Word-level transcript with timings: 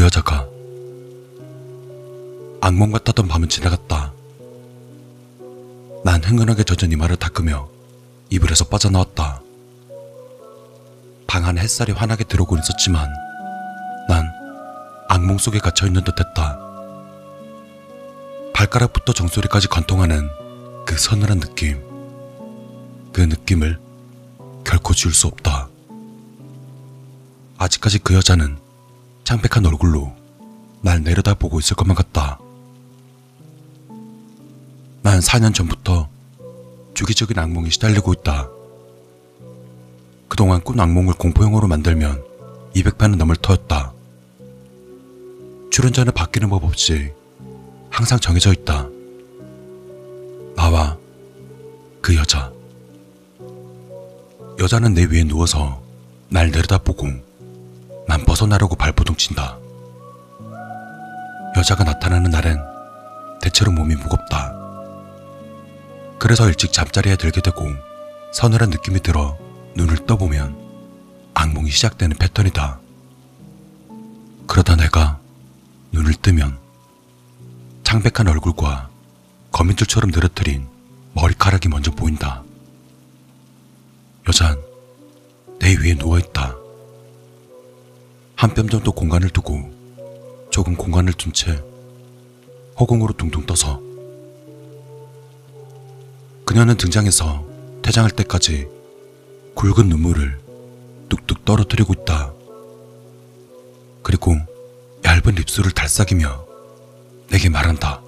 그 0.00 0.04
여자가 0.04 0.48
악몽 2.62 2.90
같았던 2.90 3.28
밤은 3.28 3.50
지나갔다. 3.50 4.14
난 6.02 6.24
흥건하게 6.24 6.64
젖은 6.64 6.90
이마를 6.92 7.16
닦으며 7.16 7.68
이불에서 8.30 8.64
빠져나왔다. 8.68 9.42
방 11.26 11.44
안에 11.44 11.60
햇살이 11.60 11.92
환하게 11.92 12.24
들어오고 12.24 12.56
있었지만 12.56 13.10
난 14.08 14.26
악몽 15.10 15.36
속에 15.36 15.58
갇혀 15.58 15.86
있는 15.86 16.02
듯했다. 16.02 16.58
발가락부터 18.54 19.12
정수리까지 19.12 19.68
관통하는 19.68 20.30
그 20.86 20.96
서늘한 20.96 21.40
느낌. 21.40 21.78
그 23.12 23.20
느낌을 23.20 23.78
결코 24.64 24.94
지울 24.94 25.12
수 25.12 25.26
없다. 25.26 25.68
아직까지 27.58 27.98
그 27.98 28.14
여자는 28.14 28.69
창백한 29.30 29.64
얼굴로 29.64 30.12
날 30.80 31.04
내려다보고 31.04 31.60
있을 31.60 31.76
것만 31.76 31.94
같다. 31.94 32.40
난 35.02 35.20
4년 35.20 35.54
전부터 35.54 36.08
주기적인 36.94 37.38
악몽에 37.38 37.70
시달리고 37.70 38.12
있다. 38.12 38.48
그동안 40.26 40.60
꾼 40.62 40.80
악몽을 40.80 41.14
공포영화로 41.14 41.68
만들면 41.68 42.24
200편은 42.74 43.18
넘을 43.18 43.36
터였다. 43.36 43.92
출연자는 45.70 46.12
바뀌는 46.12 46.50
법 46.50 46.64
없이 46.64 47.12
항상 47.88 48.18
정해져 48.18 48.52
있다. 48.52 48.88
나와 50.56 50.98
그 52.00 52.16
여자. 52.16 52.52
여자는 54.58 54.94
내 54.94 55.04
위에 55.04 55.22
누워서 55.22 55.80
날 56.30 56.50
내려다보고 56.50 57.29
난 58.20 58.26
벗어나려고 58.26 58.76
발버둥 58.76 59.16
친다. 59.16 59.56
여자가 61.56 61.84
나타나는 61.84 62.30
날엔 62.30 62.60
대체로 63.40 63.72
몸이 63.72 63.94
무겁다. 63.94 64.52
그래서 66.18 66.46
일찍 66.46 66.72
잠자리에 66.72 67.16
들게 67.16 67.40
되고 67.40 67.66
서늘한 68.34 68.68
느낌이 68.70 69.00
들어 69.00 69.38
눈을 69.74 70.06
떠보면 70.06 70.54
악몽이 71.32 71.70
시작되는 71.70 72.18
패턴이다. 72.18 72.78
그러다 74.46 74.76
내가 74.76 75.18
눈을 75.92 76.12
뜨면 76.14 76.58
창백한 77.84 78.28
얼굴과 78.28 78.90
거미줄처럼 79.50 80.10
늘어뜨린 80.10 80.68
머리카락이 81.14 81.68
먼저 81.68 81.90
보인다. 81.90 82.42
여잔 84.28 84.60
내 85.58 85.74
위에 85.74 85.94
누워있다. 85.94 86.59
한 88.40 88.54
뼘 88.54 88.70
정도 88.70 88.90
공간을 88.90 89.28
두고 89.28 89.70
조금 90.50 90.74
공간을 90.74 91.12
둔 91.12 91.30
채 91.34 91.62
허공으로 92.80 93.12
둥둥 93.12 93.44
떠서 93.44 93.82
그녀는 96.46 96.78
등장해서 96.78 97.44
퇴장할 97.82 98.12
때까지 98.12 98.66
굵은 99.54 99.90
눈물을 99.90 100.38
뚝뚝 101.10 101.44
떨어뜨리고 101.44 101.92
있다. 101.92 102.32
그리고 104.02 104.34
얇은 105.04 105.36
입술을 105.38 105.72
달싹이며 105.72 106.46
내게 107.28 107.50
말한다. 107.50 108.00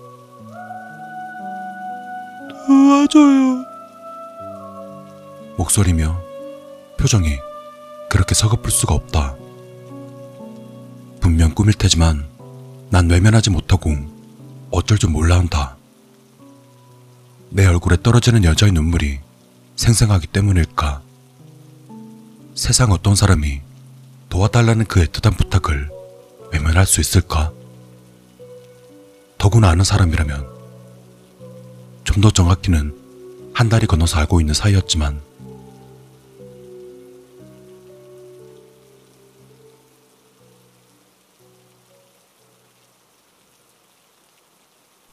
도와줘요. 2.48 3.66
목소리며 5.58 6.18
표정이 6.98 7.36
그렇게 8.08 8.34
서글플 8.34 8.70
수가 8.70 8.94
없다. 8.94 9.36
분명 11.22 11.54
꿈일 11.54 11.74
테지만 11.74 12.26
난 12.90 13.08
외면하지 13.08 13.50
못하고 13.50 13.94
어쩔 14.72 14.98
줄 14.98 15.10
몰라 15.10 15.38
한다. 15.38 15.76
내 17.48 17.64
얼굴에 17.64 17.96
떨어지는 18.02 18.42
여자의 18.44 18.72
눈물이 18.72 19.20
생생하기 19.76 20.26
때문일까? 20.26 21.00
세상 22.56 22.90
어떤 22.90 23.14
사람이 23.14 23.60
도와달라는 24.30 24.86
그 24.86 25.04
애틋한 25.04 25.36
부탁을 25.38 25.88
외면할 26.52 26.86
수 26.86 27.00
있을까? 27.00 27.52
더구나 29.38 29.70
아는 29.70 29.84
사람이라면 29.84 30.50
좀 32.04 32.20
더 32.20 32.30
정확히는 32.30 32.94
한 33.54 33.68
달이 33.68 33.86
건너서 33.86 34.18
알고 34.18 34.40
있는 34.40 34.54
사이였지만 34.54 35.20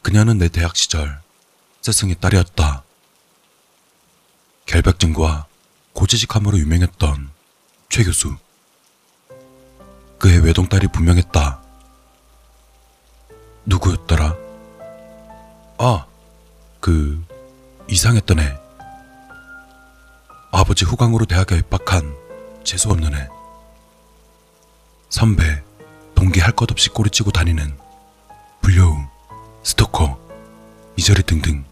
그녀는 0.01 0.37
내 0.37 0.47
대학 0.47 0.75
시절 0.75 1.21
스승의 1.81 2.15
딸이었다. 2.19 2.83
결백증과 4.65 5.47
고지식함으로 5.93 6.57
유명했던 6.59 7.29
최 7.89 8.03
교수. 8.03 8.35
그의 10.19 10.39
외동딸이 10.39 10.87
분명했다. 10.87 11.61
누구였더라? 13.65 14.35
아, 15.77 16.05
그 16.79 17.23
이상했던 17.89 18.39
애. 18.39 18.57
아버지 20.51 20.85
후광으로 20.85 21.25
대학에 21.25 21.57
입학한 21.57 22.15
재수없는 22.63 23.13
애. 23.15 23.27
선배, 25.09 25.63
동기 26.15 26.39
할 26.39 26.51
것 26.51 26.69
없이 26.71 26.89
꼬리치고 26.89 27.31
다니는 27.31 27.77
불려움, 28.61 29.07
스토커, 29.63 30.19
이저리 30.95 31.23
등등 31.23 31.65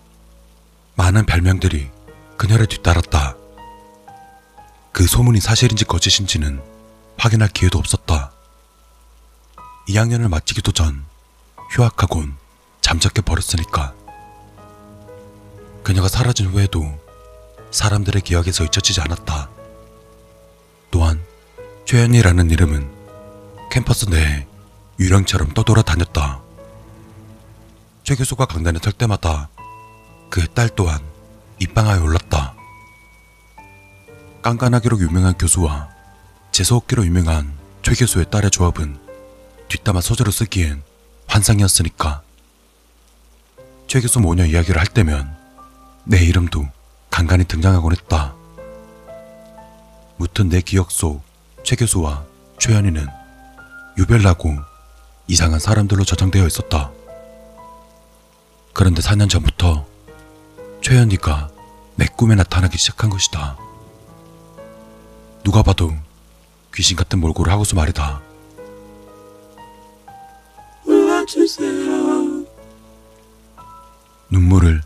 많은 0.96 1.26
별명들이 1.26 1.90
그녀를 2.38 2.68
뒤따랐다. 2.68 3.36
그 4.92 5.06
소문이 5.06 5.40
사실인지 5.40 5.86
거짓인지는 5.86 6.62
확인할 7.18 7.50
기회도 7.50 7.78
없었다. 7.78 8.32
2학년을 9.90 10.28
마치기도 10.28 10.72
전 10.72 11.06
휴학하곤 11.72 12.36
잠적해 12.82 13.22
버렸으니까. 13.22 13.94
그녀가 15.84 16.08
사라진 16.08 16.48
후에도 16.48 17.00
사람들의 17.72 18.22
기억에서 18.22 18.64
잊혀지지 18.64 19.02
않았다. 19.02 19.50
또한 20.92 21.24
최연이라는 21.86 22.50
이름은 22.50 22.90
캠퍼스 23.72 24.06
내에 24.10 24.48
유령처럼 25.00 25.54
떠돌아 25.54 25.84
다녔다. 25.84 26.47
최 28.08 28.16
교수가 28.16 28.46
강단에 28.46 28.80
설 28.82 28.94
때마다 28.94 29.50
그의 30.30 30.48
딸 30.54 30.70
또한 30.78 31.02
입방아에 31.60 32.00
올랐다. 32.00 32.56
깐깐하기로 34.42 34.98
유명한 35.02 35.38
교수와 35.38 35.90
재수없기로 36.54 37.06
유명한 37.06 37.52
최 37.82 37.96
교수의 37.96 38.32
딸의 38.32 38.52
조합은 38.52 38.98
뒷담화 39.68 40.00
소재로 40.00 40.32
쓰기엔 40.32 40.84
환상이었으니까. 41.28 42.22
최 43.88 44.00
교수 44.00 44.22
모녀 44.22 44.46
이야기를 44.46 44.80
할 44.80 44.88
때면 44.88 45.36
내 46.06 46.24
이름도 46.24 46.66
간간히 47.10 47.44
등장하곤 47.44 47.92
했다. 47.92 48.34
무튼 50.16 50.48
내 50.48 50.62
기억 50.62 50.92
속 50.92 51.22
최 51.66 51.76
교수와 51.76 52.24
최연이는 52.58 53.06
유별나고 53.98 54.56
이상한 55.28 55.60
사람들로 55.60 56.06
저장되어 56.06 56.48
있었다. 56.48 56.94
그런데 58.78 59.02
4년 59.02 59.28
전부터 59.28 59.88
최연이가 60.84 61.50
내 61.96 62.06
꿈에 62.06 62.36
나타나기 62.36 62.78
시작한 62.78 63.10
것이다. 63.10 63.58
누가 65.44 65.64
봐도 65.64 65.92
귀신 66.76 66.96
같은 66.96 67.18
몰골을 67.20 67.52
하고서 67.52 67.76
말이다. 67.76 68.22
불러주세요. 70.84 72.46
눈물을 74.30 74.84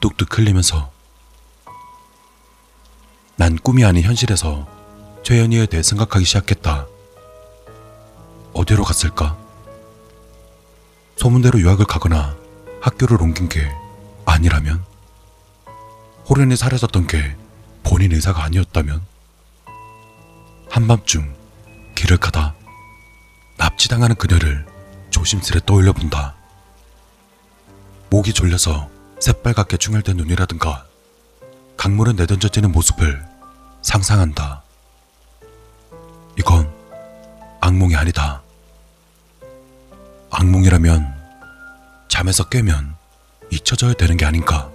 뚝뚝 0.00 0.38
흘리면서 0.38 0.92
난 3.34 3.58
꿈이 3.58 3.84
아닌 3.84 4.04
현실에서 4.04 4.64
최연이에 5.24 5.66
대해 5.66 5.82
생각하기 5.82 6.24
시작했다. 6.24 6.86
어디로 8.52 8.84
갔을까? 8.84 9.36
소문대로 11.16 11.58
유학을 11.58 11.84
가거나 11.86 12.35
학교를 12.86 13.20
옮긴 13.20 13.48
게 13.48 13.68
아니라면? 14.24 14.84
호련이 16.28 16.54
사라졌던 16.54 17.08
게 17.08 17.36
본인 17.82 18.12
의사가 18.12 18.44
아니었다면? 18.44 19.02
한밤중 20.70 21.34
길을 21.96 22.18
가다 22.18 22.54
납치당하는 23.58 24.14
그녀를 24.14 24.64
조심스레 25.10 25.62
떠올려 25.66 25.92
본다. 25.92 26.36
목이 28.08 28.32
졸려서 28.32 28.88
새빨갛게 29.18 29.78
충혈된 29.78 30.16
눈이라든가 30.18 30.86
강물은 31.76 32.14
내던져지는 32.14 32.70
모습을 32.70 33.26
상상한다. 33.82 34.62
이건 36.38 36.72
악몽이 37.60 37.96
아니다. 37.96 38.42
악몽이라면 40.30 41.15
잠에서 42.16 42.44
깨면 42.44 42.96
잊혀져야 43.50 43.92
되는 43.92 44.16
게 44.16 44.24
아닌가. 44.24 44.70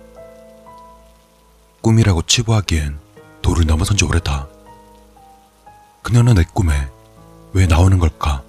꿈이라고 1.82 2.22
치부하기엔 2.22 3.00
도를 3.42 3.66
넘어선 3.66 3.98
지 3.98 4.06
오래다. 4.06 4.48
그녀는 6.04 6.36
내 6.36 6.44
꿈에 6.44 6.88
왜 7.54 7.66
나오는 7.66 7.98
걸까? 7.98 8.44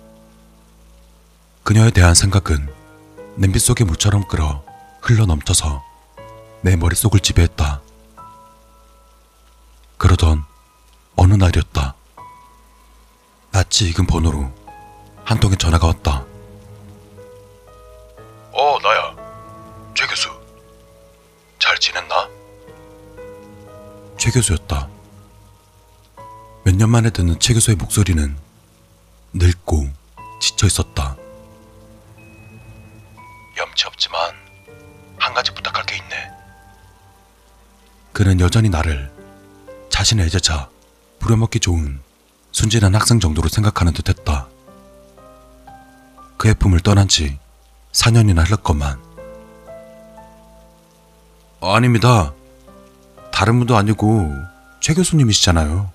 그녀에 1.63 1.91
대한 1.91 2.15
생각은 2.15 2.71
냄비 3.37 3.59
속의 3.59 3.87
물처럼 3.87 4.29
끓어 4.29 4.63
흘러 5.01 5.25
넘쳐서 5.25 5.83
내 6.61 6.77
머릿속을 6.77 7.21
지배했다. 7.21 7.81
그러던 9.97 10.45
어느 11.17 11.33
날이었다. 11.33 11.95
낯이 13.53 13.89
익은 13.89 14.05
번호로 14.07 14.53
한 15.25 15.41
통의 15.41 15.57
전화가 15.57 15.87
왔다. 15.87 16.27
어, 18.53 18.79
나야. 18.83 19.15
최 19.95 20.07
교수. 20.07 20.29
잘 21.59 21.79
지냈나? 21.79 22.29
최 24.19 24.31
교수였다. 24.31 24.89
몇 26.65 26.77
년 26.77 26.91
만에 26.91 27.11
듣는 27.11 27.39
최 27.41 27.55
교수의 27.55 27.77
목소리는 27.77 28.37
늙고 29.33 29.89
지쳐 30.41 30.67
있었다. 30.67 31.17
염치 33.57 33.87
없지만 33.87 34.33
한 35.19 35.35
가지 35.35 35.53
부탁할 35.55 35.85
게 35.87 35.97
있네. 35.97 36.31
그는 38.13 38.41
여전히 38.41 38.69
나를 38.69 39.11
자신의 39.91 40.27
애제자 40.27 40.69
부려먹기 41.19 41.61
좋은 41.61 42.01
순진한 42.53 42.95
학생 42.95 43.19
정도로 43.21 43.49
생각하는 43.49 43.93
듯 43.93 44.09
했다. 44.09 44.49
그의 46.37 46.55
품을 46.55 46.81
떠난 46.81 47.09
지 47.09 47.39
4년이나 47.93 48.47
흘렀건만. 48.47 49.01
어, 51.61 51.75
아닙니다. 51.75 52.33
다른 53.31 53.59
분도 53.59 53.77
아니고 53.77 54.33
최 54.81 54.95
교수님이시잖아요. 54.95 55.91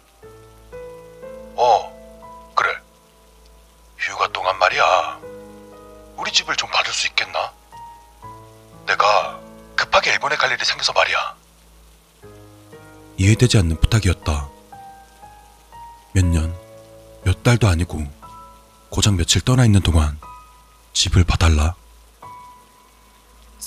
어, 1.55 2.51
그래. 2.55 2.69
휴가 3.97 4.27
동안 4.31 4.57
말이야. 4.59 5.19
우리 6.17 6.31
집을 6.31 6.55
좀 6.55 6.69
봐줄 6.71 6.93
수 6.93 7.07
있겠나? 7.07 7.51
내가 8.85 9.39
급하게 9.75 10.11
일본에 10.11 10.35
갈 10.35 10.51
일이 10.51 10.63
생겨서 10.63 10.93
말이야. 10.93 11.35
이해되지 13.17 13.57
않는 13.57 13.79
부탁이었다. 13.81 14.49
몇 16.13 16.25
년, 16.25 16.55
몇 17.23 17.43
달도 17.43 17.67
아니고 17.67 18.03
고작 18.89 19.15
며칠 19.15 19.41
떠나 19.41 19.65
있는 19.65 19.81
동안 19.81 20.17
집을 20.93 21.23
봐달라. 21.23 21.75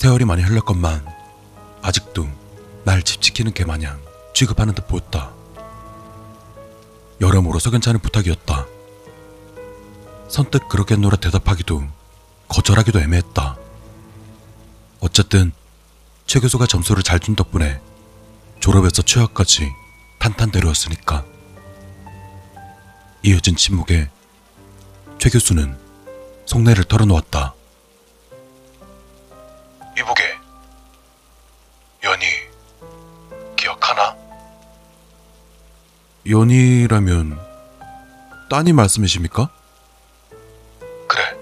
세월이 0.01 0.25
많이 0.25 0.41
흘렀건만 0.41 1.05
아직도 1.83 2.27
날 2.85 3.03
집 3.03 3.21
지키는 3.21 3.53
개 3.53 3.65
마냥 3.65 4.01
취급하는 4.33 4.73
듯 4.73 4.87
보였다. 4.87 5.31
여러모로 7.21 7.59
석연찮은 7.59 7.99
부탁이었다. 7.99 8.65
선뜻 10.27 10.69
그러겠노라 10.69 11.17
대답하기도 11.17 11.83
거절하기도 12.47 12.99
애매했다. 12.99 13.57
어쨌든 15.01 15.51
최 16.25 16.39
교수가 16.39 16.65
점수를 16.65 17.03
잘 17.03 17.19
준 17.19 17.35
덕분에 17.35 17.79
졸업에서 18.59 19.03
취업까지 19.03 19.71
탄탄대로였으니까. 20.17 21.25
이어진 23.21 23.55
침묵에 23.55 24.09
최 25.19 25.29
교수는 25.29 25.77
속내를 26.47 26.85
털어놓았다. 26.85 27.53
이보게, 29.97 30.23
연희, 32.03 32.25
기억하나? 33.57 34.15
연희라면 36.29 37.39
따님 38.49 38.75
말씀이십니까? 38.75 39.49
그래, 41.07 41.37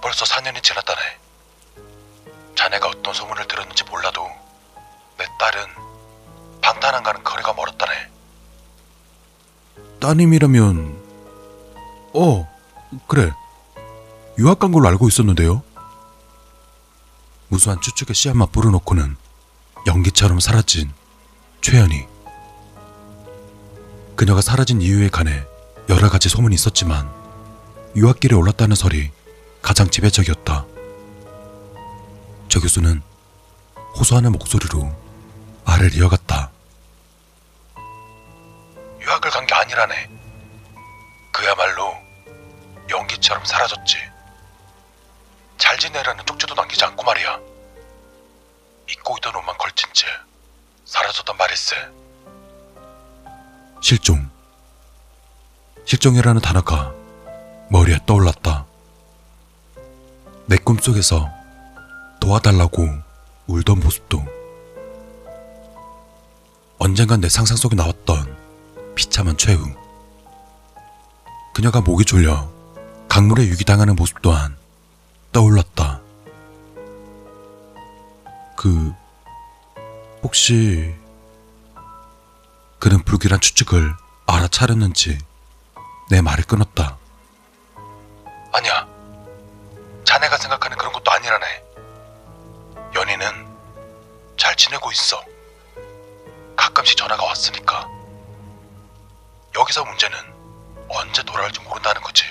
벌써 0.00 0.24
4년이 0.24 0.62
지났다네. 0.62 1.00
자네가 2.54 2.88
어떤 2.88 3.12
소문을 3.12 3.46
들었는지 3.46 3.84
몰라도 3.84 4.26
내 5.18 5.26
딸은 5.38 5.66
방탄한가는 6.62 7.22
거리가 7.22 7.52
멀었다네. 7.52 7.92
따님이라면, 10.00 11.02
어, 12.14 12.48
그래. 13.06 13.30
유학 14.38 14.58
간 14.58 14.70
걸로 14.72 14.88
알고 14.88 15.08
있었는데요. 15.08 15.62
무수한 17.56 17.80
추측의 17.80 18.14
씨앗만 18.14 18.48
뿌려놓고는 18.52 19.16
연기처럼 19.86 20.40
사라진 20.40 20.90
최연이. 21.62 22.04
그녀가 24.14 24.42
사라진 24.42 24.82
이유에 24.82 25.08
관해 25.08 25.42
여러 25.88 26.10
가지 26.10 26.28
소문이 26.28 26.54
있었지만 26.54 27.10
유학길에 27.96 28.36
올랐다는 28.36 28.76
설이 28.76 29.10
가장 29.62 29.88
지배적이었다. 29.88 30.66
저 32.50 32.60
교수는 32.60 33.00
호소하는 33.98 34.32
목소리로 34.32 34.94
말을 35.64 35.94
이어갔다. 35.94 36.25
실종이라는 56.06 56.40
단어가 56.40 56.94
머리에 57.68 57.98
떠올랐다. 58.06 58.64
내 60.46 60.56
꿈속에서 60.56 61.28
도와달라고 62.20 62.88
울던 63.48 63.80
모습도 63.80 64.24
언젠간 66.78 67.20
내 67.20 67.28
상상 67.28 67.56
속에 67.56 67.74
나왔던 67.74 68.36
비참한 68.94 69.36
최후. 69.36 69.68
그녀가 71.52 71.80
목이 71.80 72.04
졸려 72.04 72.48
강물에 73.08 73.46
유기당하는 73.48 73.96
모습 73.96 74.22
또한 74.22 74.56
떠올랐다. 75.32 76.00
그, 78.56 78.92
혹시, 80.22 80.94
그는 82.78 83.02
불길한 83.02 83.40
추측을 83.40 83.94
알아차렸는지 84.26 85.18
내 86.08 86.20
말을 86.20 86.44
끊었다. 86.44 86.96
아니야. 88.52 88.86
자네가 90.04 90.36
생각하는 90.36 90.76
그런 90.78 90.92
것도 90.92 91.10
아니라네. 91.10 91.64
연희는 92.94 93.56
잘 94.36 94.54
지내고 94.56 94.92
있어. 94.92 95.22
가끔씩 96.56 96.96
전화가 96.96 97.24
왔으니까. 97.24 97.88
여기서 99.56 99.84
문제는 99.84 100.16
언제 100.88 101.22
돌아올지 101.24 101.60
모른다는 101.60 102.00
거지. 102.02 102.24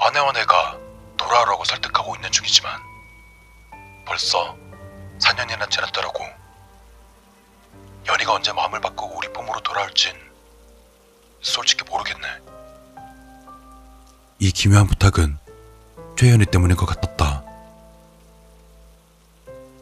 아내와 0.00 0.32
내가 0.32 0.76
돌아오라고 1.16 1.64
설득하고 1.64 2.16
있는 2.16 2.32
중이지만 2.32 2.80
벌써 4.06 4.56
4년이나 5.20 5.70
지났더라고. 5.70 6.26
연희가 8.08 8.32
언제 8.32 8.52
마음을 8.52 8.80
바꾸고 8.80 9.16
우리 9.16 9.32
품으로 9.32 9.60
돌아올진 9.60 10.31
솔직히 11.42 11.84
모르겠네. 11.84 12.26
이 14.38 14.50
기묘한 14.50 14.86
부탁은 14.86 15.38
최연희 16.18 16.46
때문인 16.46 16.76
것 16.76 16.86
같았다. 16.86 17.42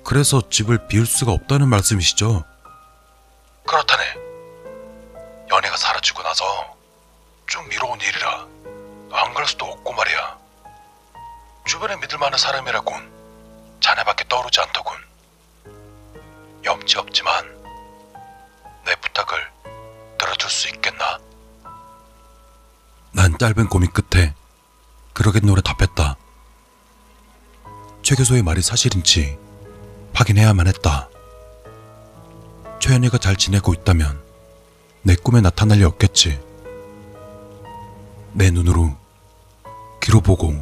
그래서 0.04 0.42
집을 0.48 0.88
비울 0.88 1.06
수가 1.06 1.32
없다는 1.32 1.68
말씀이시죠? 1.68 2.44
그렇다네. 3.66 4.02
연애가 5.50 5.76
사라지고 5.76 6.22
나서 6.22 6.44
쭉 7.46 7.66
미뤄온 7.68 8.00
일이라 8.00 8.46
안 9.12 9.34
갈 9.34 9.46
수도 9.46 9.66
없고 9.66 9.92
말이야. 9.92 10.38
주변에 11.66 11.96
믿을 11.96 12.18
만한 12.18 12.38
사람이라곤 12.38 13.10
자네밖에 13.80 14.24
떠오르지 14.28 14.60
않더군. 14.60 14.96
염치 16.64 16.98
없지만 16.98 17.44
내 18.84 18.94
부탁을 18.96 19.50
들어줄 20.18 20.50
수 20.50 20.68
있겠나? 20.68 21.18
난 23.12 23.36
짧은 23.38 23.68
고민 23.68 23.90
끝에 23.90 24.34
그러겠노래 25.12 25.62
답했다. 25.62 26.16
최 28.02 28.14
교수의 28.14 28.42
말이 28.42 28.62
사실인지 28.62 29.38
확인해야만 30.14 30.66
했다. 30.68 31.08
최연이가 32.80 33.18
잘 33.18 33.36
지내고 33.36 33.74
있다면 33.74 34.20
내 35.02 35.14
꿈에 35.16 35.40
나타날 35.40 35.78
리 35.78 35.84
없겠지. 35.84 36.40
내 38.32 38.50
눈으로 38.50 38.96
귀로 40.02 40.20
보고 40.20 40.54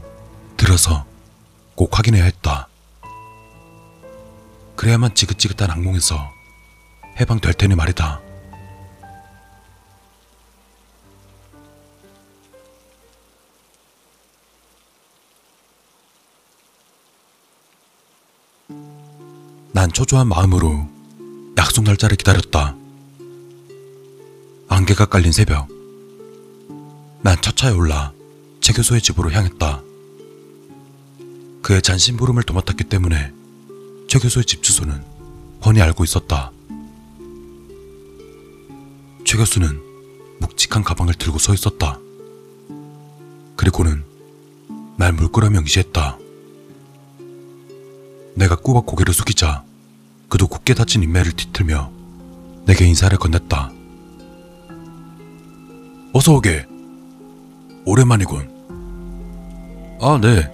들어서 0.56 1.04
꼭 1.74 1.96
확인해야 1.96 2.24
했다. 2.24 2.68
그래야만 4.74 5.14
지긋지긋한 5.14 5.70
악몽에서 5.70 6.32
해방될 7.20 7.54
테니 7.54 7.74
말이다. 7.74 8.20
난 19.78 19.92
초조한 19.92 20.26
마음으로 20.26 20.88
약속 21.56 21.84
날짜를 21.84 22.16
기다렸다. 22.16 22.74
안개가 24.66 25.06
깔린 25.06 25.30
새벽. 25.30 25.68
난 27.22 27.40
첫 27.40 27.56
차에 27.56 27.70
올라 27.70 28.12
최 28.60 28.72
교수의 28.72 29.00
집으로 29.00 29.30
향했다. 29.30 29.80
그의 31.62 31.80
잔심부름을 31.80 32.42
도맡았기 32.42 32.82
때문에 32.82 33.32
최 34.08 34.18
교수의 34.18 34.46
집 34.46 34.64
주소는 34.64 35.00
훤히 35.64 35.80
알고 35.80 36.02
있었다. 36.02 36.50
최 39.24 39.38
교수는 39.38 39.80
묵직한 40.40 40.82
가방을 40.82 41.14
들고 41.14 41.38
서 41.38 41.54
있었다. 41.54 42.00
그리고는 43.54 44.02
날 44.96 45.12
물끄러미 45.12 45.56
응시했다. 45.56 46.18
내가 48.34 48.56
꾸벅 48.56 48.84
고개를 48.84 49.14
숙이자 49.14 49.67
그도 50.28 50.46
굳게 50.46 50.74
닫힌 50.74 51.02
인매를 51.02 51.32
뒤틀며 51.32 51.90
내게 52.66 52.86
인사를 52.86 53.16
건넸다. 53.18 53.72
어서 56.12 56.34
오게. 56.34 56.66
오랜만이군. 57.86 58.58
아, 60.00 60.18
네. 60.20 60.50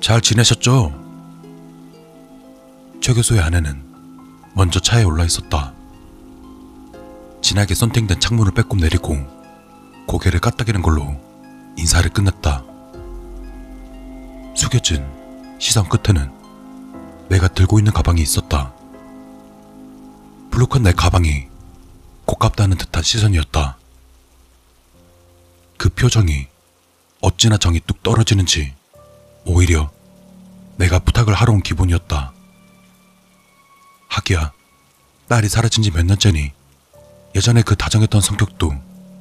잘 0.00 0.20
지내셨죠? 0.20 0.92
최 3.00 3.14
교수의 3.14 3.40
아내는 3.40 3.82
먼저 4.54 4.80
차에 4.80 5.04
올라 5.04 5.24
있었다. 5.24 5.72
진하게 7.40 7.74
선팅된 7.74 8.20
창문을 8.20 8.52
빼꼼 8.52 8.78
내리고 8.78 9.16
고개를 10.06 10.40
까딱이는 10.40 10.82
걸로 10.82 11.16
인사를 11.76 12.08
끝냈다. 12.10 12.64
숙여진 14.54 15.04
시선 15.58 15.88
끝에는 15.88 16.41
내가 17.28 17.48
들고 17.48 17.78
있는 17.78 17.92
가방이 17.92 18.20
있었다. 18.20 18.72
불룩한 20.50 20.82
내 20.82 20.92
가방이 20.92 21.46
고깝다는 22.26 22.76
듯한 22.76 23.02
시선이었다. 23.02 23.78
그 25.78 25.88
표정이 25.88 26.46
어찌나 27.20 27.56
정이 27.56 27.80
뚝 27.86 28.02
떨어지는지 28.02 28.74
오히려 29.44 29.90
내가 30.76 30.98
부탁을 30.98 31.34
하러 31.34 31.52
온 31.52 31.62
기분이었다. 31.62 32.32
하기야 34.08 34.52
딸이 35.28 35.48
사라진 35.48 35.82
지 35.82 35.90
몇 35.90 36.04
년째니 36.04 36.52
예전에 37.34 37.62
그 37.62 37.74
다정했던 37.76 38.20
성격도 38.20 38.74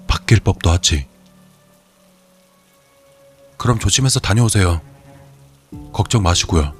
바뀔 0.07 0.41
법도 0.41 0.69
하지. 0.69 1.07
그럼 3.57 3.79
조심해서 3.79 4.19
다녀오세요. 4.19 4.81
걱정 5.93 6.21
마시고요. 6.23 6.73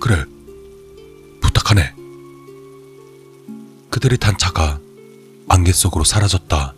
그래. 0.00 0.24
부탁하네. 1.40 1.94
그들이 3.90 4.18
탄 4.18 4.36
차가 4.36 4.80
안개 5.48 5.72
속으로 5.72 6.04
사라졌다. 6.04 6.74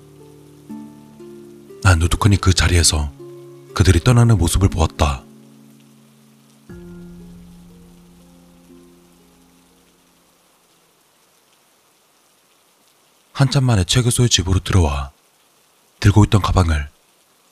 난 1.83 1.99
누두커니 1.99 2.37
그 2.37 2.53
자리에서 2.53 3.11
그들이 3.75 4.01
떠나는 4.01 4.37
모습을 4.37 4.69
보았다. 4.69 5.25
한참 13.33 13.65
만에 13.65 13.85
최 13.85 14.03
교수의 14.03 14.29
집으로 14.29 14.59
들어와 14.59 15.13
들고 16.01 16.25
있던 16.25 16.43
가방을 16.43 16.89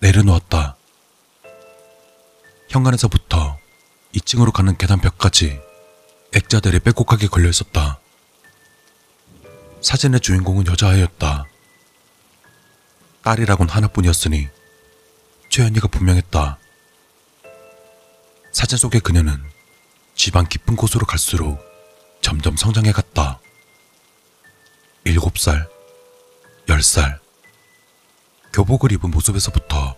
내려놓았다. 0.01 0.77
현관에서부터 2.69 3.57
2층으로 4.17 4.53
가는 4.53 4.77
계단 4.77 5.01
벽까지 5.01 5.61
액자들이 6.35 6.81
빼곡하게 6.81 7.29
걸려 7.29 7.49
있었다. 7.49 7.99
사진의 9.83 10.21
주인공은 10.21 10.67
여자아이였다. 10.67 11.45
딸이라곤 13.23 13.69
하나뿐이었으니 13.69 14.49
최연이가 15.51 15.89
분명했다. 15.89 16.59
사진 18.53 18.79
속의 18.79 19.01
그녀는 19.01 19.43
집안 20.15 20.49
깊은 20.49 20.77
곳으로 20.77 21.07
갈수록 21.07 21.61
점점 22.23 22.57
성장해 22.57 22.93
갔다. 22.93 23.39
일곱 25.05 25.39
살, 25.39 25.69
열 26.69 26.83
살, 26.83 27.21
교복을 28.53 28.93
입은 28.93 29.11
모습에서부터 29.11 29.97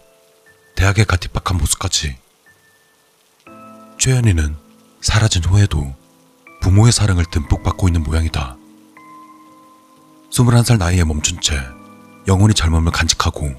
대학에 0.75 1.05
갓 1.05 1.25
입학한 1.25 1.57
모습까지 1.57 2.19
최연이는 3.99 4.57
사라진 5.01 5.45
후에도 5.45 5.95
부모의 6.61 6.93
사랑을 6.93 7.25
듬뿍 7.31 7.63
받고 7.63 7.89
있는 7.89 8.03
모양이다. 8.03 8.57
21살 10.31 10.79
나이에 10.79 11.05
멈춘 11.05 11.41
채 11.41 11.57
영원히 12.27 12.55
젊음을 12.55 12.93
간직하고 12.93 13.51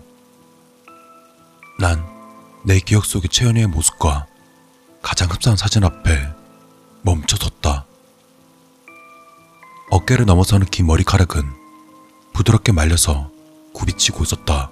난 1.79 2.19
내 2.63 2.79
기억 2.79 3.05
속의 3.05 3.29
최연이의 3.29 3.67
모습과 3.67 4.27
가장 5.01 5.29
흡사한 5.29 5.55
사진 5.55 5.84
앞에 5.84 6.29
멈춰섰다. 7.03 7.86
어깨를 9.91 10.25
넘어서는 10.25 10.67
긴 10.67 10.86
머리카락은 10.88 11.43
부드럽게 12.34 12.74
말려서 12.74 13.31
굽이치고 13.74 14.24
있었다. 14.24 14.69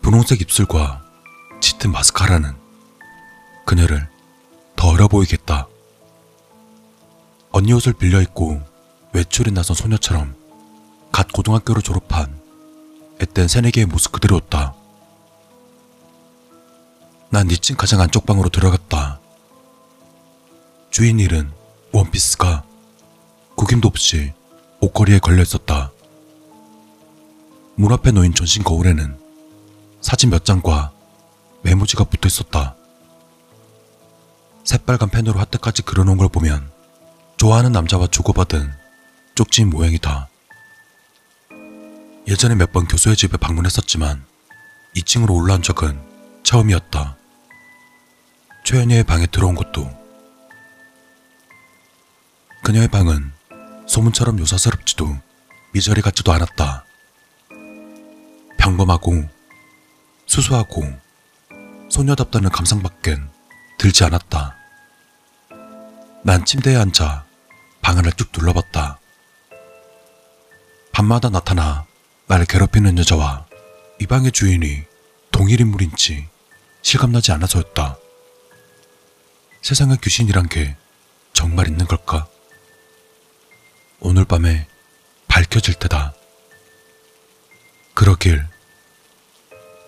분홍색 0.00 0.40
입술과 0.40 1.02
짙은 1.60 1.90
마스카라는 1.92 2.54
그녀를 3.72 4.06
더 4.76 4.88
어려 4.88 5.08
보이겠다. 5.08 5.66
언니 7.52 7.72
옷을 7.72 7.94
빌려 7.94 8.20
입고 8.20 8.60
외출에 9.14 9.50
나선 9.50 9.74
소녀처럼 9.74 10.36
갓 11.10 11.32
고등학교를 11.32 11.80
졸업한 11.80 12.38
앳된 13.18 13.48
새내기의 13.48 13.86
모습 13.86 14.12
그대로였다. 14.12 14.74
난 17.30 17.48
2층 17.48 17.78
가장 17.78 18.02
안쪽 18.02 18.26
방으로 18.26 18.50
들어갔다. 18.50 19.20
주인 20.90 21.18
일은 21.18 21.50
원피스가 21.92 22.64
구김도 23.56 23.88
없이 23.88 24.34
옷걸이에 24.80 25.18
걸려 25.20 25.40
있었다. 25.40 25.92
문 27.76 27.90
앞에 27.90 28.10
놓인 28.10 28.34
전신 28.34 28.64
거울에는 28.64 29.18
사진 30.02 30.28
몇 30.28 30.44
장과 30.44 30.92
메모지가 31.62 32.04
붙어 32.04 32.26
있었다. 32.26 32.76
새빨간 34.64 35.10
펜으로 35.10 35.38
하트까지 35.40 35.82
그려놓은 35.82 36.18
걸 36.18 36.28
보면 36.28 36.70
좋아하는 37.36 37.72
남자와 37.72 38.06
주고받은 38.06 38.72
쪽지인 39.34 39.70
모양이다. 39.70 40.28
예전에 42.28 42.54
몇 42.54 42.72
번 42.72 42.86
교수의 42.86 43.16
집에 43.16 43.36
방문했었지만 43.36 44.24
2층으로 44.96 45.34
올라온 45.34 45.62
적은 45.62 46.00
처음이었다. 46.44 47.16
최연이의 48.64 49.04
방에 49.04 49.26
들어온 49.26 49.54
것도 49.56 49.90
그녀의 52.62 52.88
방은 52.88 53.32
소문처럼 53.88 54.38
요사스럽지도 54.38 55.18
미저리 55.72 56.00
같지도 56.00 56.32
않았다. 56.32 56.84
평범하고 58.58 59.28
수수하고 60.26 60.84
소녀답다는 61.90 62.50
감상밖엔 62.50 63.28
들지 63.82 64.04
않았다. 64.04 64.54
난 66.22 66.44
침대에 66.44 66.76
앉아 66.76 67.24
방안을 67.80 68.12
쭉 68.12 68.30
둘러봤다. 68.30 69.00
밤마다 70.92 71.30
나타나 71.30 71.84
날 72.28 72.44
괴롭히는 72.44 72.96
여자와 72.98 73.44
이 73.98 74.06
방의 74.06 74.30
주인이 74.30 74.84
동일 75.32 75.60
인물인지 75.60 76.28
실감나지 76.82 77.32
않아서였다. 77.32 77.96
세상에 79.62 79.96
귀신이란 80.00 80.48
게 80.48 80.76
정말 81.32 81.66
있는 81.66 81.84
걸까? 81.84 82.28
오늘 83.98 84.24
밤에 84.24 84.68
밝혀질 85.26 85.74
테다. 85.74 86.14
그러길 87.94 88.46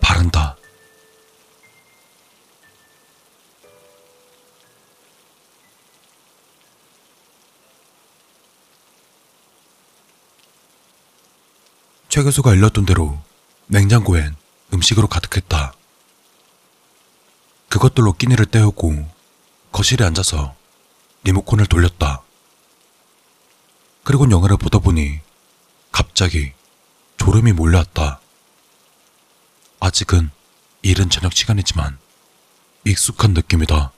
바란다. 0.01 0.57
최 12.15 12.23
교수가 12.23 12.55
일렀던 12.55 12.87
대로 12.87 13.21
냉장고엔 13.67 14.37
음식으로 14.73 15.09
가득했다. 15.09 15.75
그것들로 17.69 18.13
끼니를 18.13 18.47
때우고 18.47 19.05
거실에 19.73 20.05
앉아서 20.05 20.55
리모컨을 21.25 21.67
돌렸다. 21.67 22.23
그리고 24.05 24.31
영화를 24.31 24.57
보다 24.59 24.79
보니 24.79 25.19
갑자기 25.91 26.53
졸음이 27.17 27.51
몰려왔다. 27.51 28.21
아직은 29.81 30.31
이른 30.83 31.11
저녁 31.11 31.33
시간이지만 31.33 31.99
익숙한 32.85 33.35
느낌이다. 33.35 33.91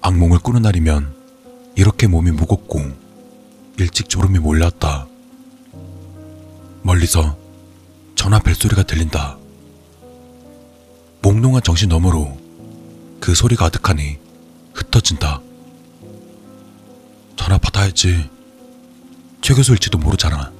악몽을 0.00 0.40
꾸는 0.40 0.62
날이면 0.62 1.72
이렇게 1.76 2.08
몸이 2.08 2.32
무겁고 2.32 2.80
일찍 3.78 4.08
졸음이 4.08 4.40
몰려왔다. 4.40 5.11
멀리서 6.82 7.36
전화 8.14 8.38
벨소리가 8.38 8.82
들린다. 8.82 9.38
몽롱한 11.22 11.62
정신 11.62 11.88
너머로 11.88 12.36
그 13.20 13.34
소리가 13.34 13.66
아득하니 13.66 14.18
흩어진다. 14.74 15.40
전화 17.36 17.58
받아야지. 17.58 18.28
최 19.40 19.54
교수일지도 19.54 19.98
모르잖아. 19.98 20.52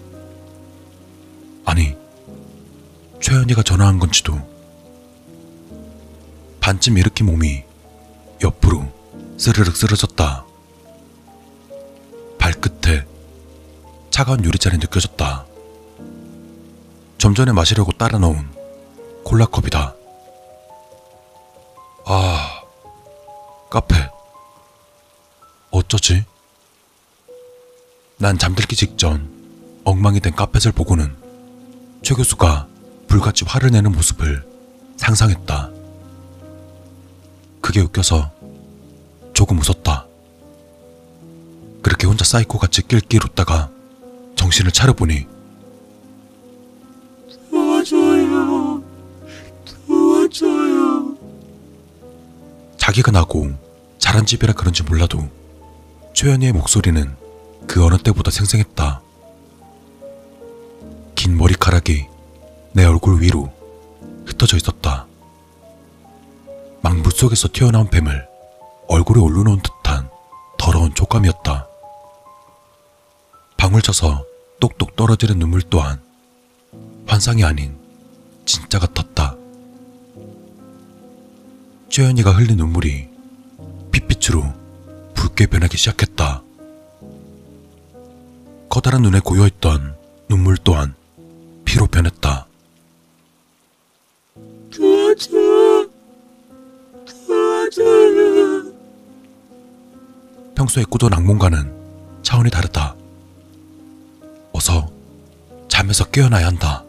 아니, 1.65 1.97
최연이가 3.21 3.63
전화한 3.63 3.99
건지도. 3.99 4.41
반쯤 6.61 6.99
일으킨 6.99 7.27
몸이 7.27 7.63
옆으로 8.43 8.93
스르륵 9.39 9.77
쓰러졌다. 9.77 10.45
발끝에 12.39 13.07
차가운 14.11 14.45
유리잔이 14.45 14.79
느껴졌다. 14.79 15.47
좀 17.23 17.37
전에 17.37 17.53
마시려고 17.53 17.93
따라 17.93 18.19
넣은 18.19 18.51
콜라컵이다. 19.23 19.95
아, 22.05 22.63
카페. 23.71 23.95
어쩌지? 25.71 26.25
난 28.19 28.37
잠들기 28.39 28.75
직전 28.75 29.31
엉망이 29.85 30.19
된 30.19 30.35
카펫을 30.35 30.73
보고는 30.73 31.15
최 32.03 32.15
교수가 32.15 32.67
불같이 33.07 33.45
화를 33.45 33.71
내는 33.71 33.93
모습을 33.93 34.45
상상했다. 34.97 35.71
그게 37.61 37.83
웃겨서 37.83 38.33
조금 39.33 39.61
웃었다. 39.61 40.07
그렇게 41.83 42.09
혼자 42.09 42.25
사이코같이 42.25 42.83
낄낄 42.89 43.25
웃다가 43.25 43.71
정신을 44.35 44.73
차려보니 44.73 45.29
자기가 52.83 53.13
나고 53.13 53.49
자란 53.99 54.27
집이라 54.27 54.55
그런지 54.55 54.83
몰라도 54.83 55.31
최연이의 56.15 56.51
목소리는 56.51 57.15
그 57.69 57.87
어느 57.87 57.97
때보다 57.97 58.33
생생했다. 58.33 59.01
긴 61.15 61.39
머리카락이 61.39 62.09
내 62.73 62.85
얼굴 62.85 63.23
위로 63.23 63.53
흩어져 64.27 64.57
있었다. 64.57 65.07
망부 66.81 67.13
속에서 67.13 67.47
튀어나온 67.53 67.89
뱀을 67.89 68.27
얼굴에 68.89 69.21
올려놓은 69.21 69.63
듯한 69.63 70.11
더러운 70.59 70.93
촉감이었다. 70.93 71.69
방울 73.59 73.81
쳐서 73.83 74.25
똑똑 74.59 74.97
떨어지는 74.97 75.39
눈물 75.39 75.63
또한 75.63 76.03
환상이 77.07 77.45
아닌 77.45 77.79
진짜 78.45 78.81
같았다. 78.81 79.32
최연이가 81.93 82.33
흘린 82.33 82.57
눈물이 82.57 83.07
핏빛으로 83.93 84.43
붉게 85.13 85.45
변하기 85.45 85.77
시작했다. 85.77 86.43
커다란 88.71 89.03
눈에 89.03 89.21
고여있던 89.21 89.95
눈물 90.27 90.57
또한 90.57 90.95
피로 91.67 91.87
변했다. 91.87 92.47
도와줘. 94.75 95.31
도와줘요. 97.27 98.73
평소에 100.55 100.85
꾸던 100.89 101.13
악몽과는 101.13 102.23
차원이 102.23 102.51
다르다. 102.51 102.97
어서 104.55 104.91
잠에서 105.69 106.05
깨어나야 106.05 106.47
한다. 106.47 106.85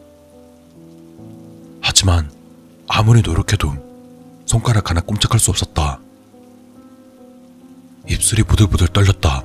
하지만 1.81 2.31
아무리 2.87 3.21
노력해도 3.21 3.92
손가락 4.45 4.89
하나 4.89 5.01
꼼짝할 5.01 5.39
수 5.39 5.51
없었다. 5.51 5.99
입술이 8.07 8.43
부들부들 8.43 8.87
떨렸다. 8.89 9.43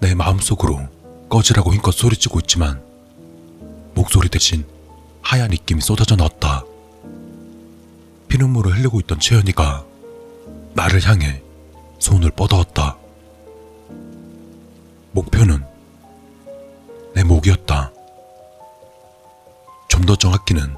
내 0.00 0.14
마음속으로 0.14 0.88
꺼지라고 1.28 1.72
힘껏 1.72 1.92
소리치고 1.92 2.40
있지만 2.40 2.82
목소리 3.94 4.28
대신 4.28 4.64
하얀 5.22 5.52
입김이 5.52 5.80
쏟아져 5.80 6.16
나왔다. 6.16 6.64
피눈물을 8.28 8.76
흘리고 8.76 9.00
있던 9.00 9.20
채연이가 9.20 9.84
나를 10.74 11.00
향해 11.08 11.42
손을 12.00 12.30
뻗어왔다. 12.32 12.96
목표는 15.12 15.64
내 17.14 17.22
목이었다. 17.22 17.92
좀 19.88 20.04
더 20.04 20.16
정확히는 20.16 20.76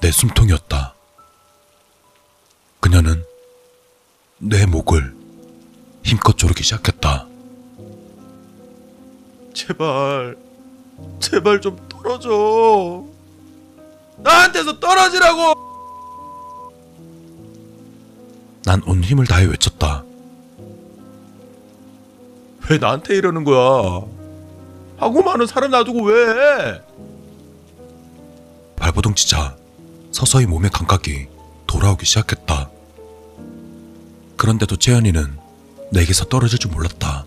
내 0.00 0.10
숨통이었다. 0.10 0.94
그녀는 2.80 3.24
내 4.38 4.64
목을 4.66 5.14
힘껏 6.02 6.36
조르기 6.36 6.62
시작했다. 6.62 7.26
제발. 9.52 10.36
제발 11.20 11.60
좀 11.60 11.76
떨어져. 11.88 13.04
나한테서 14.18 14.80
떨어지라고. 14.80 15.70
난 18.64 18.82
온 18.86 19.02
힘을 19.02 19.26
다해 19.26 19.46
외쳤다. 19.46 20.04
왜 22.70 22.78
나한테 22.78 23.16
이러는 23.16 23.44
거야? 23.44 24.02
하고 24.98 25.22
많은 25.22 25.46
사람 25.46 25.70
놔두고 25.70 26.02
왜? 26.04 26.80
발버둥 28.76 29.14
치자 29.14 29.56
서서히 30.12 30.46
몸의 30.46 30.70
감각이 30.70 31.28
돌아오기 31.66 32.04
시작했다. 32.04 32.70
그런데도 34.36 34.76
채연이는 34.76 35.38
내게서 35.92 36.24
떨어질 36.26 36.58
줄 36.58 36.70
몰랐다. 36.70 37.24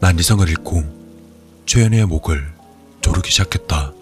난 0.00 0.18
이성을 0.18 0.48
잃고 0.48 1.64
채연이의 1.66 2.06
목을 2.06 2.54
조르기 3.00 3.30
시작했다. 3.30 3.92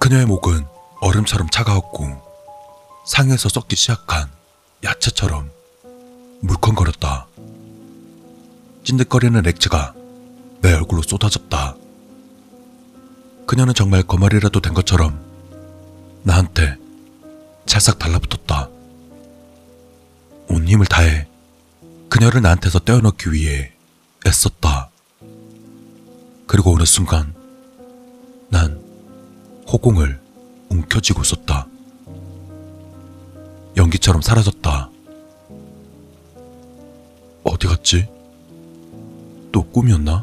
그녀의 0.00 0.26
목은 0.26 0.64
얼음처럼 1.00 1.48
차가웠고 1.50 2.22
상에서 3.06 3.48
썩기 3.48 3.76
시작한 3.76 4.28
야채처럼 4.84 5.50
물컹거렸다. 6.40 7.26
찐득거리는 8.84 9.46
액체가 9.46 9.94
내 10.62 10.72
얼굴로 10.72 11.02
쏟아졌다. 11.02 11.76
그녀는 13.48 13.72
정말 13.72 14.02
거말이라도 14.02 14.60
된 14.60 14.74
것처럼 14.74 15.18
나한테 16.22 16.76
찰싹 17.64 17.98
달라붙었다. 17.98 18.68
온 20.50 20.68
힘을 20.68 20.84
다해 20.84 21.26
그녀를 22.10 22.42
나한테서 22.42 22.80
떼어놓기 22.80 23.32
위해 23.32 23.72
애썼다. 24.26 24.90
그리고 26.46 26.74
어느 26.74 26.84
순간 26.84 27.32
난 28.50 28.84
호공을 29.66 30.20
움켜쥐고 30.68 31.22
있었다. 31.22 31.66
연기처럼 33.78 34.20
사라졌다. 34.20 34.90
어디 37.44 37.66
갔지? 37.66 38.10
또 39.52 39.62
꿈이었나? 39.70 40.22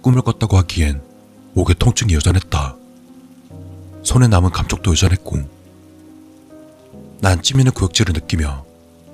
꿈을 0.00 0.22
꿨다고 0.22 0.56
하기엔 0.56 1.09
목에 1.52 1.74
통증이 1.74 2.14
여전했다. 2.14 2.76
손에 4.02 4.28
남은 4.28 4.50
감쪽도 4.50 4.92
여전했고, 4.92 5.38
난 7.20 7.42
찌미는 7.42 7.72
구역질을 7.72 8.14
느끼며 8.14 8.64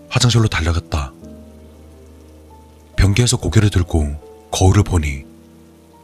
화장실로 0.09 0.49
달려갔다. 0.49 1.13
변기에서 2.97 3.37
고개를 3.37 3.71
들고 3.71 4.49
거울을 4.51 4.83
보니 4.83 5.25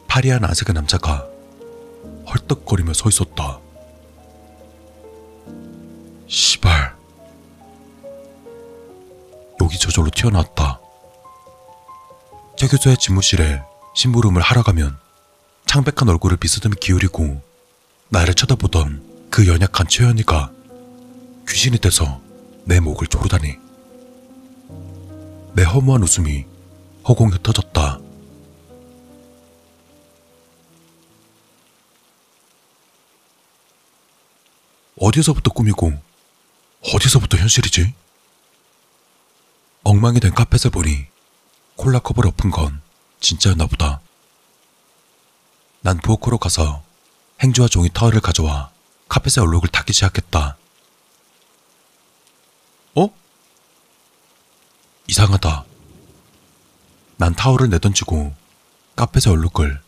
파리한 0.09 0.45
아색의 0.45 0.75
남자가 0.75 1.27
헐떡거리며 2.29 2.93
서 2.93 3.09
있었다. 3.09 3.61
시발. 6.29 6.95
욕이 9.61 9.79
저절로 9.79 10.11
튀어나왔다. 10.11 10.81
최 12.57 12.67
교수의 12.67 12.97
집무실에 12.99 13.63
심부름을 13.95 14.43
하러 14.43 14.63
가면 14.63 14.99
창백한 15.73 16.07
얼굴을 16.11 16.37
비스듬히 16.37 16.77
기울이고 16.79 17.43
나를 18.11 18.35
쳐다보던 18.35 19.31
그 19.31 19.47
연약한 19.47 19.89
최연이가 19.89 20.53
귀신이 21.49 21.79
돼서 21.79 22.21
내 22.67 22.79
목을 22.79 23.07
조르다니. 23.07 23.57
내 25.55 25.63
허무한 25.63 26.03
웃음이 26.03 26.45
허공 27.09 27.31
흩어졌다. 27.31 27.99
어디서부터 34.99 35.53
꿈이고 35.53 35.95
어디서부터 36.83 37.39
현실이지? 37.39 37.95
엉망이 39.85 40.21
된 40.21 40.35
카펫을 40.35 40.71
보니 40.71 41.07
콜라 41.77 41.99
컵을 42.01 42.27
엎은 42.27 42.51
건 42.51 42.83
진짜였나 43.21 43.65
보다. 43.69 44.03
난 45.85 45.99
부엌으로 45.99 46.39
가서 46.39 46.83
행주와 47.43 47.67
종이 47.67 47.89
타월을 47.89 48.21
가져와 48.21 48.71
카펫에 49.09 49.43
얼룩을 49.43 49.69
닦기 49.69 49.93
시작했다. 49.93 50.57
어? 52.95 53.09
이상하다. 55.09 55.65
난 57.17 57.35
타월을 57.35 57.69
내던지고 57.69 58.33
카펫의 58.95 59.33
얼룩을 59.33 59.83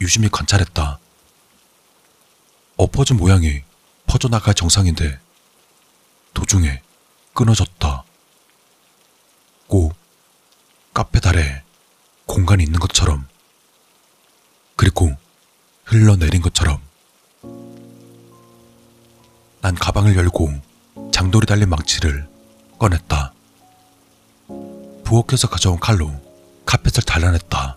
유심히 0.00 0.28
관찰했다. 0.28 1.00
엎어진 2.76 3.16
모양이 3.16 3.62
퍼져나갈 4.06 4.54
정상인데 4.54 5.18
도중에 6.32 6.80
끊어졌다. 7.34 8.04
꼭 9.66 9.94
카펫 10.94 11.26
아래 11.26 11.64
공간이 12.26 12.62
있는 12.62 12.78
것처럼 12.78 13.28
그리고 14.76 15.16
흘러내린 15.90 16.40
것처럼 16.40 16.78
난 19.60 19.74
가방을 19.74 20.16
열고 20.16 20.52
장돌이 21.12 21.46
달린 21.46 21.68
망치를 21.68 22.28
꺼냈다. 22.78 23.32
부엌에서 25.04 25.48
가져온 25.48 25.80
칼로 25.80 26.12
카펫을 26.64 27.02
잘라냈다. 27.04 27.76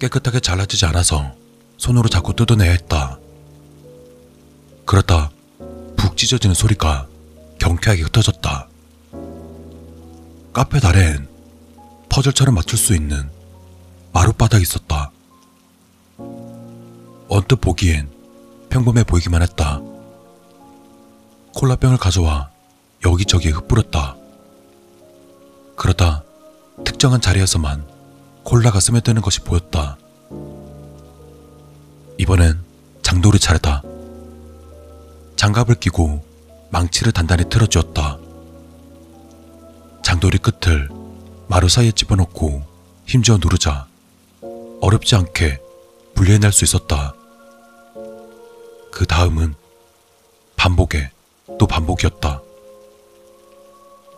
깨끗하게 0.00 0.40
잘라지지 0.40 0.84
않아서 0.86 1.32
손으로 1.78 2.08
자꾸 2.08 2.34
뜯어내야 2.34 2.72
했다. 2.72 3.18
그러다 4.84 5.30
푹 5.96 6.16
찢어지는 6.16 6.54
소리가 6.54 7.06
경쾌하게 7.60 8.02
흩어졌다. 8.02 8.68
카펫 10.52 10.84
아래엔 10.84 11.28
퍼즐처럼 12.08 12.56
맞출 12.56 12.76
수 12.76 12.96
있는 12.96 13.30
마룻바닥이 14.12 14.60
있었다. 14.62 15.12
언뜻 17.34 17.56
보기엔 17.62 18.10
평범해 18.68 19.04
보이기만 19.04 19.40
했다. 19.40 19.80
콜라병을 21.54 21.96
가져와 21.96 22.50
여기저기에 23.06 23.52
흩뿌렸다. 23.52 24.16
그러다 25.74 26.24
특정한 26.84 27.22
자리에서만 27.22 27.86
콜라가 28.42 28.80
스며드는 28.80 29.22
것이 29.22 29.40
보였다. 29.40 29.96
이번엔 32.18 32.60
장돌이 33.00 33.38
차례다. 33.38 33.80
장갑을 35.36 35.76
끼고 35.76 36.22
망치를 36.68 37.12
단단히 37.12 37.48
틀어주었다. 37.48 38.18
장돌이 40.02 40.36
끝을 40.36 40.90
마루 41.48 41.70
사이에 41.70 41.92
집어넣고 41.92 42.62
힘주어 43.06 43.38
누르자 43.38 43.86
어렵지 44.82 45.16
않게 45.16 45.62
분리해낼 46.14 46.52
수 46.52 46.64
있었다. 46.64 47.14
그 48.92 49.06
다음은 49.06 49.54
반복에 50.54 51.10
또 51.58 51.66
반복이었다. 51.66 52.40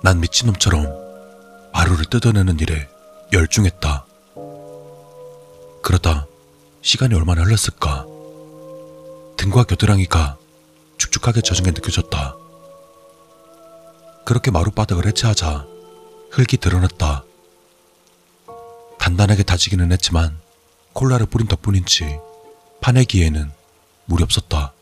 난 0.02 0.20
미친놈처럼 0.20 0.84
마루를 1.72 2.04
뜯어내는 2.06 2.58
일에 2.60 2.86
열중했다. 3.32 4.04
그러다 5.80 6.26
시간이 6.82 7.14
얼마나 7.14 7.42
흘렀을까? 7.42 8.04
등과 9.38 9.64
겨드랑이가 9.64 10.36
축축하게 10.98 11.40
젖은 11.40 11.64
게 11.64 11.70
느껴졌다. 11.70 12.36
그렇게 14.26 14.50
마룻바닥을 14.50 15.06
해체하자 15.06 15.66
흙이 16.32 16.58
드러났다. 16.60 17.24
단단하게 18.98 19.44
다지기는 19.44 19.92
했지만 19.92 20.38
콜라를 20.94 21.26
뿌린 21.26 21.46
덕분인지 21.46 22.18
파내기에는 22.80 23.63
물이 24.06 24.22
없었다. 24.22 24.72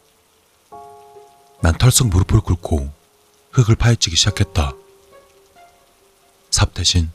난 1.60 1.76
털썩 1.78 2.08
무릎을 2.08 2.40
꿇고 2.40 2.90
흙을 3.52 3.76
파헤치기 3.76 4.16
시작했다. 4.16 4.72
삽 6.50 6.74
대신 6.74 7.10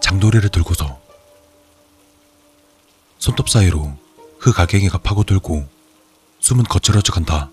장도리를 0.00 0.48
들고서 0.48 1.00
손톱 3.18 3.48
사이로 3.48 3.96
흙 4.38 4.58
아갱이가 4.58 4.98
파고들고 4.98 5.68
숨은 6.40 6.64
거칠어져 6.64 7.12
간다. 7.12 7.50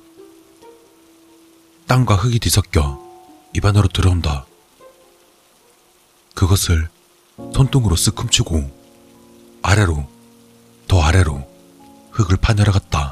땅과 1.88 2.16
흙이 2.16 2.40
뒤섞여 2.40 3.00
입안으로 3.56 3.88
들어온다. 3.88 4.46
그것을 6.34 6.90
손등으로 7.38 7.96
쓱 7.96 8.20
훔치고 8.20 8.70
아래로 9.62 10.08
더 10.88 11.02
아래로 11.02 11.48
흙을 12.12 12.38
파내려갔다. 12.38 13.09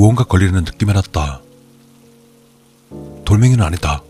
무언가 0.00 0.24
걸리는 0.24 0.64
느낌이 0.64 0.94
났다. 0.94 1.42
돌멩이는 3.26 3.62
아니다. 3.62 4.02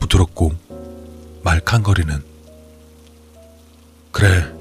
부드럽고 0.00 0.50
말캉거리는 1.44 2.24
그래 4.10 4.52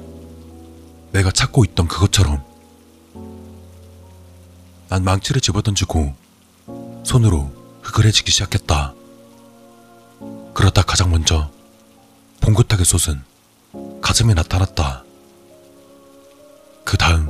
내가 1.13 1.32
찾고 1.32 1.65
있던 1.65 1.88
그것처럼 1.88 2.43
난 4.88 5.04
망치를 5.04 5.41
집어던지고 5.41 6.13
손으로 7.04 7.51
흙을 7.82 8.06
해지기 8.06 8.30
시작했다. 8.30 8.93
그러다 10.54 10.84
가장 10.84 11.10
먼저 11.10 11.49
봉긋하게 12.41 12.84
솟은 12.84 13.19
가슴이 13.99 14.36
나타났다. 14.36 15.04
그 16.84 16.97
다음 16.97 17.25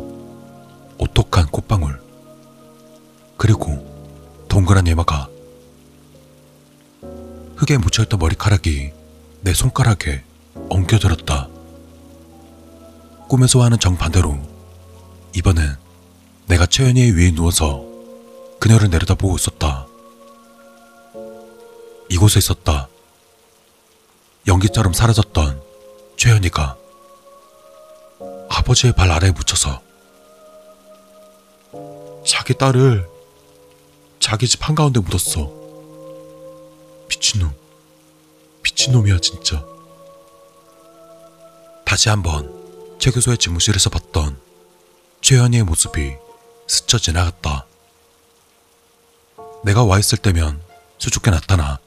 동그란 4.76 4.88
예마가 4.88 5.30
흙에 7.56 7.78
묻혀있던 7.78 8.20
머리카락이 8.20 8.92
내 9.40 9.54
손가락에 9.54 10.24
엉겨들었다. 10.70 11.48
꿈에서 13.30 13.64
하는 13.64 13.80
정반대로 13.80 14.38
이번엔 15.34 15.78
내가 16.48 16.66
최연이의 16.66 17.14
위에 17.14 17.32
누워서 17.32 17.86
그녀를 18.60 18.90
내려다보고 18.90 19.38
있었다. 19.38 19.88
이곳에 22.10 22.40
있었다. 22.40 22.90
연기처럼 24.46 24.92
사라졌던 24.92 25.62
최연이가 26.18 26.76
아버지의 28.50 28.94
발 28.94 29.10
아래에 29.10 29.32
묻혀서 29.32 29.82
자기 32.26 32.54
딸을 32.54 33.15
자기 34.26 34.48
집 34.48 34.68
한가운데 34.68 35.00
묻었어. 35.02 35.52
미친놈. 37.08 37.54
미친놈이야, 38.64 39.20
진짜. 39.20 39.64
다시 41.86 42.10
한번 42.10 42.52
최 42.98 43.12
교수의 43.12 43.38
집무실에서 43.38 43.92
봤던 43.92 44.42
최연이의 45.22 45.62
모습이 45.62 46.16
스쳐 46.68 46.98
지나갔다. 46.98 47.68
내가 49.64 49.84
와 49.84 50.00
있을 50.00 50.18
때면 50.18 50.60
수줍게 50.98 51.30
나타나 51.30 51.78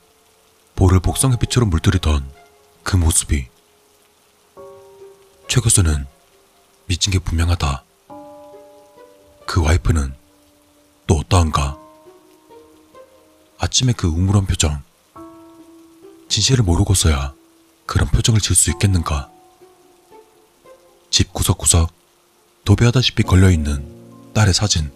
볼을 0.76 1.00
복성의 1.00 1.38
빛으로 1.40 1.66
물들이던 1.66 2.30
그 2.84 2.94
모습이 2.94 3.48
최 5.48 5.60
교수는 5.60 6.06
미친 6.86 7.12
게 7.12 7.18
분명하다. 7.18 7.82
그 9.44 9.60
와이프는 9.60 10.14
또 11.08 11.16
어떠한가? 11.16 11.87
아침에 13.58 13.92
그 13.92 14.06
우물한 14.08 14.46
표정. 14.46 14.82
진실을 16.28 16.64
모르고서야 16.64 17.32
그런 17.86 18.08
표정을 18.10 18.40
지을 18.40 18.54
수 18.54 18.70
있겠는가? 18.70 19.30
집 21.10 21.32
구석구석 21.32 21.90
도배하다시피 22.64 23.22
걸려있는 23.22 24.32
딸의 24.34 24.54
사진. 24.54 24.90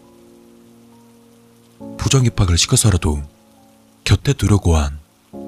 부정 1.97 2.25
입학을 2.25 2.59
시켜서라도 2.59 3.23
곁에 4.05 4.33
두려고 4.33 4.77
한 4.77 5.03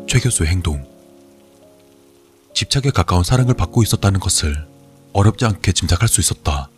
최 0.07 0.19
교수의 0.21 0.49
행동. 0.51 0.87
집착에 2.55 2.91
가까운 2.91 3.25
사랑을 3.25 3.55
받고 3.55 3.83
있었다는 3.83 4.21
것을 4.21 4.67
어렵지 5.13 5.45
않게 5.45 5.73
짐작할 5.73 6.09
수 6.09 6.21
있었다. 6.21 6.69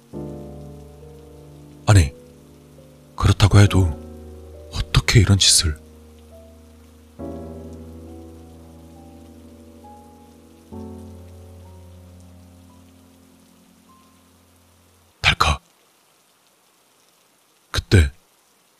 아니, 1.86 2.12
그렇다고 3.14 3.60
해도 3.60 3.98
어떻게 4.72 5.20
이런 5.20 5.38
짓을? 5.38 5.78
그때 17.76 18.10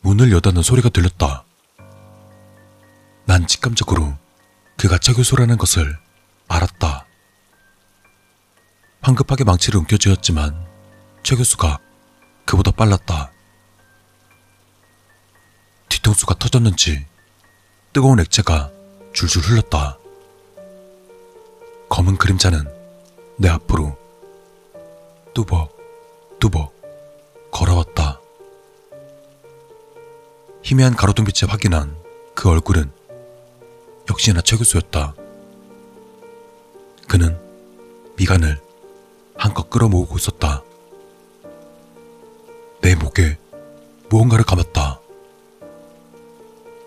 문을 0.00 0.32
여다는 0.32 0.62
소리가 0.62 0.88
들렸다. 0.88 1.44
난 3.26 3.46
직감적으로 3.46 4.16
그가 4.78 4.96
차 4.96 5.12
교수라는 5.12 5.58
것을 5.58 5.98
알았다. 6.48 7.04
황급하게 9.02 9.44
망치를 9.44 9.80
움켜쥐었지만 9.80 10.66
최 11.22 11.36
교수가 11.36 11.78
그보다 12.46 12.70
빨랐다. 12.70 13.32
뒤통수가 15.90 16.36
터졌는지 16.36 17.06
뜨거운 17.92 18.18
액체가 18.18 18.70
줄줄 19.12 19.42
흘렀다. 19.42 19.98
검은 21.90 22.16
그림자는 22.16 22.64
내 23.36 23.50
앞으로 23.50 23.98
뚜벅 25.34 25.76
뚜벅 26.40 26.74
걸어왔다. 27.50 28.20
희미한 30.66 30.96
가로등빛에 30.96 31.46
확인한 31.48 31.94
그 32.34 32.50
얼굴은 32.50 32.90
역시나 34.10 34.40
최 34.40 34.56
교수였다. 34.56 35.14
그는 37.06 37.38
미간을 38.16 38.60
한껏 39.36 39.70
끌어모으고 39.70 40.16
있었다. 40.16 40.64
내 42.80 42.96
목에 42.96 43.38
무언가를 44.08 44.44
감았다. 44.44 44.98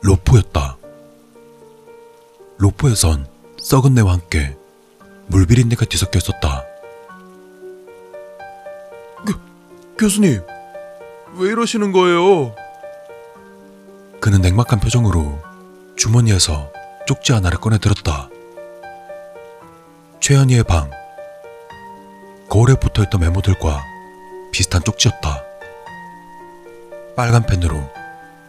로포였다. 0.02 0.78
로포에선 2.58 3.28
썩은 3.62 3.94
내와 3.94 4.12
함께 4.12 4.58
물비린내가 5.28 5.86
뒤섞여 5.86 6.18
있었다. 6.18 6.66
교수님, 9.98 10.42
왜 11.38 11.50
이러시는 11.50 11.94
거예요? 11.94 12.54
그는 14.22 14.42
냉막한 14.42 14.80
표정으로 14.80 15.40
주머니에서 15.96 16.72
쪽지 17.08 17.32
하나를 17.32 17.60
꺼내 17.60 17.78
들었다. 17.78 18.30
최현희의 20.20 20.64
방. 20.64 20.90
거울에 22.50 22.76
붙어 22.76 23.04
있던 23.04 23.22
메모들과 23.22 23.82
비슷한 24.52 24.84
쪽지였다. 24.84 25.44
빨간 27.16 27.46
펜으로 27.46 27.90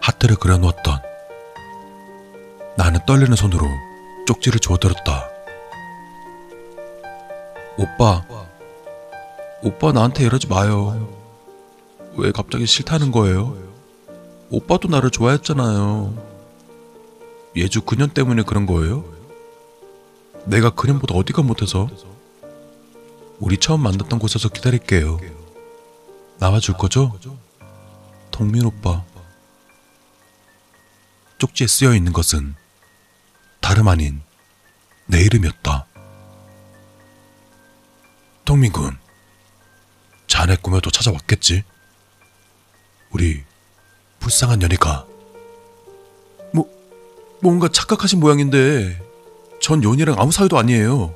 하트를 0.01 0.37
그려놓았던. 0.37 1.01
나는 2.77 3.01
떨리는 3.07 3.37
손으로 3.37 3.67
쪽지를 4.27 4.59
주워들었다. 4.61 5.29
오빠, 7.77 8.25
오빠 9.63 9.93
나한테 9.93 10.25
이러지 10.25 10.49
마요. 10.49 11.09
왜 12.17 12.33
갑자기 12.33 12.67
싫다는 12.67 13.13
거예요? 13.13 13.70
오빠도 14.51 14.89
나를 14.89 15.11
좋아했잖아요. 15.11 16.31
예주 17.57 17.83
그년 17.83 18.11
때문에 18.11 18.43
그런 18.43 18.67
거예요? 18.67 19.05
내가 20.45 20.71
그년보다 20.71 21.15
어디가 21.15 21.43
못해서? 21.43 21.89
우리 23.39 23.57
처음 23.57 23.81
만났던 23.83 24.19
곳에서 24.19 24.49
기다릴게요. 24.49 25.21
나와줄 26.39 26.77
거죠? 26.77 27.19
동민 28.31 28.65
오빠. 28.65 29.05
쪽지에 31.39 31.67
쓰여 31.67 31.95
있는 31.95 32.13
것은 32.13 32.55
다름 33.61 33.89
아닌 33.89 34.21
내 35.07 35.23
이름이었다. 35.23 35.87
동민군, 38.45 38.99
자네 40.27 40.57
꿈에도 40.57 40.91
찾아왔겠지? 40.91 41.63
우리 43.11 43.45
불쌍한 44.21 44.63
연희가 44.63 45.07
뭐 46.53 46.69
뭔가 47.41 47.69
착각하신 47.69 48.21
모양인데 48.21 49.01
전 49.61 49.83
연희랑 49.83 50.17
아무 50.19 50.31
사이도 50.31 50.57
아니에요. 50.59 51.15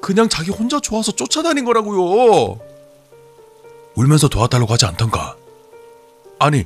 그냥 0.00 0.28
자기 0.28 0.50
혼자 0.50 0.80
좋아서 0.80 1.12
쫓아다닌 1.12 1.64
거라고요. 1.64 2.58
울면서 3.94 4.28
도와달라고 4.28 4.72
하지 4.72 4.86
않던가. 4.86 5.36
아니 6.38 6.64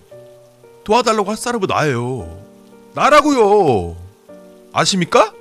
도와달라고 0.85 1.31
할 1.31 1.37
사람은 1.37 1.67
나예요. 1.69 2.43
나라고요. 2.95 3.97
아십니까? 4.73 5.33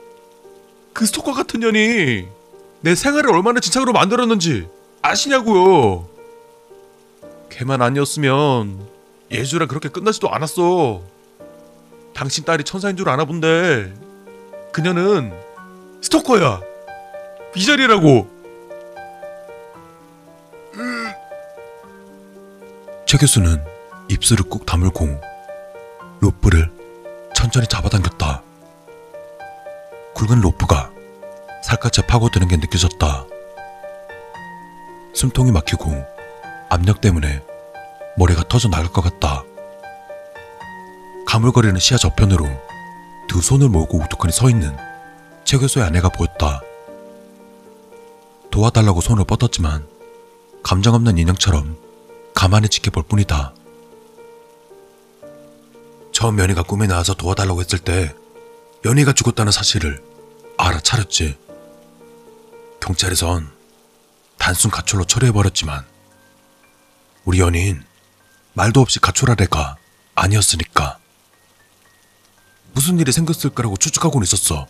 그 0.93 1.05
스토커 1.05 1.33
같은 1.33 1.59
년이 1.59 2.27
내 2.81 2.95
생활을 2.95 3.31
얼마나 3.31 3.59
진창으로 3.59 3.91
만들었는지 3.93 4.67
아시냐고요. 5.01 6.07
걔만 7.49 7.81
아니었으면 7.81 8.87
예주랑 9.31 9.67
그렇게 9.67 9.89
끝나지도 9.89 10.33
않았어. 10.33 11.01
당신 12.13 12.43
딸이 12.43 12.63
천사인 12.63 12.97
줄 12.97 13.09
아나 13.09 13.25
본데 13.25 13.93
그녀는 14.71 15.33
스토커야. 16.01 16.61
비자리라고. 17.53 18.27
최 23.05 23.17
교수는 23.17 23.63
입술을 24.09 24.45
꾹 24.49 24.65
다물고 24.65 25.19
로프를 26.19 26.71
천천히 27.35 27.67
잡아당겼다. 27.67 28.43
굵은 30.13 30.41
로프가 30.41 30.91
살갗에 31.63 32.05
파고드는 32.05 32.47
게 32.47 32.57
느껴졌다. 32.57 33.25
숨통이 35.13 35.51
막히고 35.51 35.91
압력 36.69 37.01
때문에 37.01 37.41
머리가 38.19 38.43
터져 38.49 38.67
나갈 38.67 38.91
것 38.91 39.01
같다. 39.01 39.45
가물거리는 41.25 41.79
시야 41.79 41.97
저편으로 41.97 42.45
두 43.29 43.41
손을 43.41 43.69
모으고 43.69 43.97
우두커니 43.97 44.33
서 44.33 44.49
있는 44.49 44.75
최 45.45 45.57
교수의 45.57 45.85
아내가 45.85 46.09
보였다. 46.09 46.61
도와달라고 48.51 48.99
손을 48.99 49.23
뻗었지만 49.23 49.87
감정 50.63 50.95
없는 50.95 51.17
인형처럼 51.17 51.77
가만히 52.35 52.67
지켜볼 52.67 53.03
뿐이다. 53.03 53.53
처음 56.11 56.39
연희가 56.39 56.63
꿈에 56.63 56.87
나와서 56.87 57.13
도와달라고 57.13 57.61
했을 57.61 57.79
때 57.79 58.13
연희가 58.83 59.13
죽었다는 59.13 59.53
사실을 59.53 60.03
알아차렸지. 60.57 61.37
경찰에선 62.81 63.49
단순 64.37 64.71
가출로 64.71 65.05
처리해버렸지만 65.05 65.85
우리 67.23 67.39
연인 67.39 67.87
말도 68.59 68.81
없이 68.81 68.99
가출할 68.99 69.37
애가 69.39 69.77
아니었으니까 70.15 70.99
무슨 72.73 72.99
일이 72.99 73.09
생겼을 73.13 73.51
거라고 73.51 73.77
추측하고는 73.77 74.25
있었어. 74.25 74.67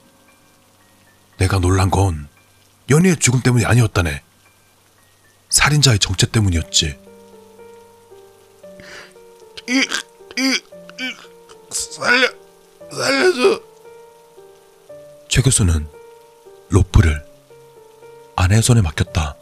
내가 1.39 1.57
놀란 1.57 1.89
건 1.89 2.29
연희의 2.91 3.17
죽음 3.17 3.41
때문이 3.41 3.65
아니었다네. 3.65 4.21
살인자의 5.49 5.97
정체 5.97 6.27
때문이었지. 6.27 6.99
이, 9.67 9.73
이, 9.73 10.61
이, 10.99 11.15
살려, 11.71 12.29
살려줘. 12.91 13.61
최 15.29 15.41
교수는 15.41 15.87
로프를 16.69 17.25
아내의 18.35 18.61
손에 18.61 18.81
맡겼다. 18.81 19.35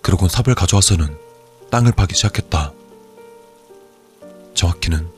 그러곤 0.00 0.28
삽을 0.28 0.54
가져와서는 0.54 1.27
땅을 1.70 1.92
파기 1.92 2.14
시작했다. 2.14 2.72
정확히는 4.54 5.08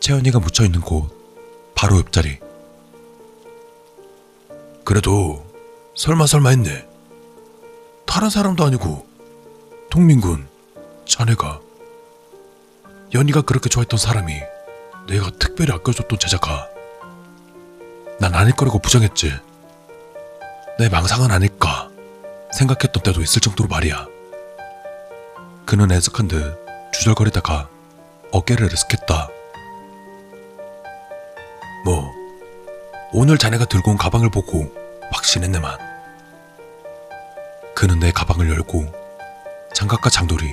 채연이가 0.00 0.38
묻혀 0.40 0.64
있는 0.64 0.80
곳 0.80 1.08
바로 1.74 1.98
옆자리. 1.98 2.38
그래도 4.84 5.46
설마 5.94 6.26
설마 6.26 6.50
했네. 6.50 6.86
다른 8.06 8.28
사람도 8.28 8.64
아니고 8.64 9.06
동민군 9.90 10.48
자네가 11.06 11.60
연희가 13.14 13.42
그렇게 13.42 13.68
좋아했던 13.68 13.98
사람이 13.98 14.34
내가 15.08 15.30
특별히 15.38 15.72
아껴줬던 15.72 16.18
제자가 16.18 16.68
난 18.18 18.34
아닐 18.34 18.54
거라고 18.54 18.78
부정했지. 18.78 19.32
내 20.78 20.88
망상은 20.88 21.30
아닐까 21.30 21.88
생각했던 22.52 23.02
때도 23.02 23.22
있을 23.22 23.40
정도로 23.40 23.68
말이야. 23.68 24.06
그는 25.70 25.92
애석한 25.92 26.26
듯 26.26 26.58
주절거리다가 26.92 27.68
어깨를 28.32 28.70
으쓱했다. 28.70 29.30
뭐 31.84 32.12
오늘 33.12 33.38
자네가 33.38 33.66
들고 33.66 33.92
온 33.92 33.96
가방을 33.96 34.30
보고 34.30 34.68
확신했네만. 35.12 35.78
그는 37.76 38.00
내 38.00 38.10
가방을 38.10 38.50
열고 38.50 38.84
장갑과 39.72 40.10
장도리, 40.10 40.52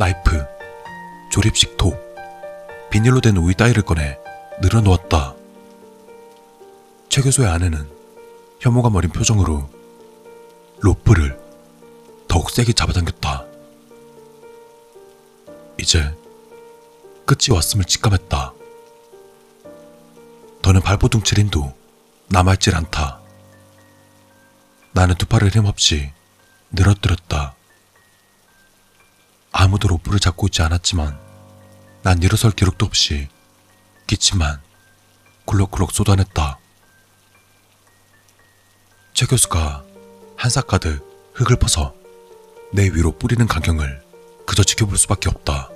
나이프, 0.00 0.44
조립식 1.30 1.76
톱, 1.76 1.94
비닐로 2.90 3.20
된 3.20 3.36
우유 3.36 3.54
따위를 3.54 3.84
꺼내 3.84 4.18
늘어놓았다. 4.60 5.34
최 7.08 7.22
교수의 7.22 7.46
아내는 7.46 7.88
혐오가 8.58 8.90
머린 8.90 9.12
표정으로 9.12 9.70
로프를 10.80 11.38
더욱 12.26 12.50
세게 12.50 12.72
잡아당겼다. 12.72 13.49
이제 15.80 16.14
끝이 17.24 17.54
왔음을 17.54 17.86
직감했다. 17.86 18.52
더는 20.62 20.82
발버둥칠 20.82 21.38
힘도 21.38 21.74
남아있질 22.28 22.76
않다. 22.76 23.20
나는 24.92 25.14
두 25.14 25.24
팔을 25.26 25.50
힘없이 25.50 26.12
늘어뜨렸다. 26.70 27.54
아무도 29.52 29.88
로프를 29.88 30.20
잡고 30.20 30.48
있지 30.48 30.62
않았지만 30.62 31.18
난 32.02 32.22
일어설 32.22 32.50
기록도 32.50 32.84
없이 32.84 33.28
기침만 34.06 34.60
굴럭굴럭 35.46 35.92
쏟아냈다. 35.92 36.58
최 39.14 39.26
교수가 39.26 39.84
한싹 40.36 40.66
가득 40.66 41.32
흙을 41.34 41.56
퍼서 41.56 41.94
내 42.72 42.84
위로 42.84 43.12
뿌리는 43.18 43.46
광경을 43.46 44.04
그저 44.46 44.62
지켜볼 44.62 44.98
수밖에 44.98 45.28
없다. 45.28 45.69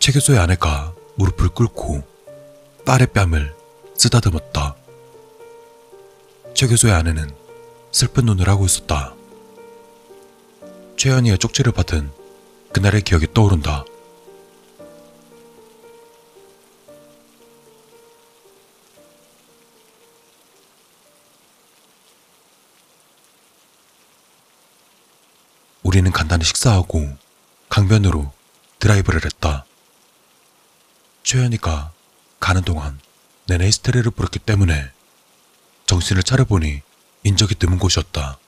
최 0.00 0.12
교수의 0.12 0.38
아내가 0.38 0.94
무릎을 1.16 1.50
꿇고 1.50 2.02
딸의 2.86 3.08
뺨을 3.12 3.54
쓰다듬었다. 3.94 4.74
최 6.54 6.66
교수의 6.66 6.94
아내는 6.94 7.30
슬픈 7.92 8.24
눈을 8.24 8.48
하고 8.48 8.64
있었다. 8.64 9.14
최연이의 10.96 11.36
쪽지를 11.36 11.72
받은 11.72 12.10
그날의 12.72 13.02
기억이 13.02 13.26
떠오른다. 13.34 13.84
우리는 25.82 26.10
간단히 26.10 26.44
식사하고 26.44 27.06
강변으로 27.68 28.32
드라이브를 28.78 29.26
했다. 29.26 29.66
최연이가 31.22 31.92
가는 32.38 32.62
동안 32.62 32.98
내내 33.46 33.66
히스테리를 33.66 34.10
부렸기 34.12 34.38
때문에 34.38 34.90
정신을 35.86 36.22
차려보니 36.22 36.82
인적이 37.24 37.56
드문 37.56 37.78
곳이었다. 37.78 38.38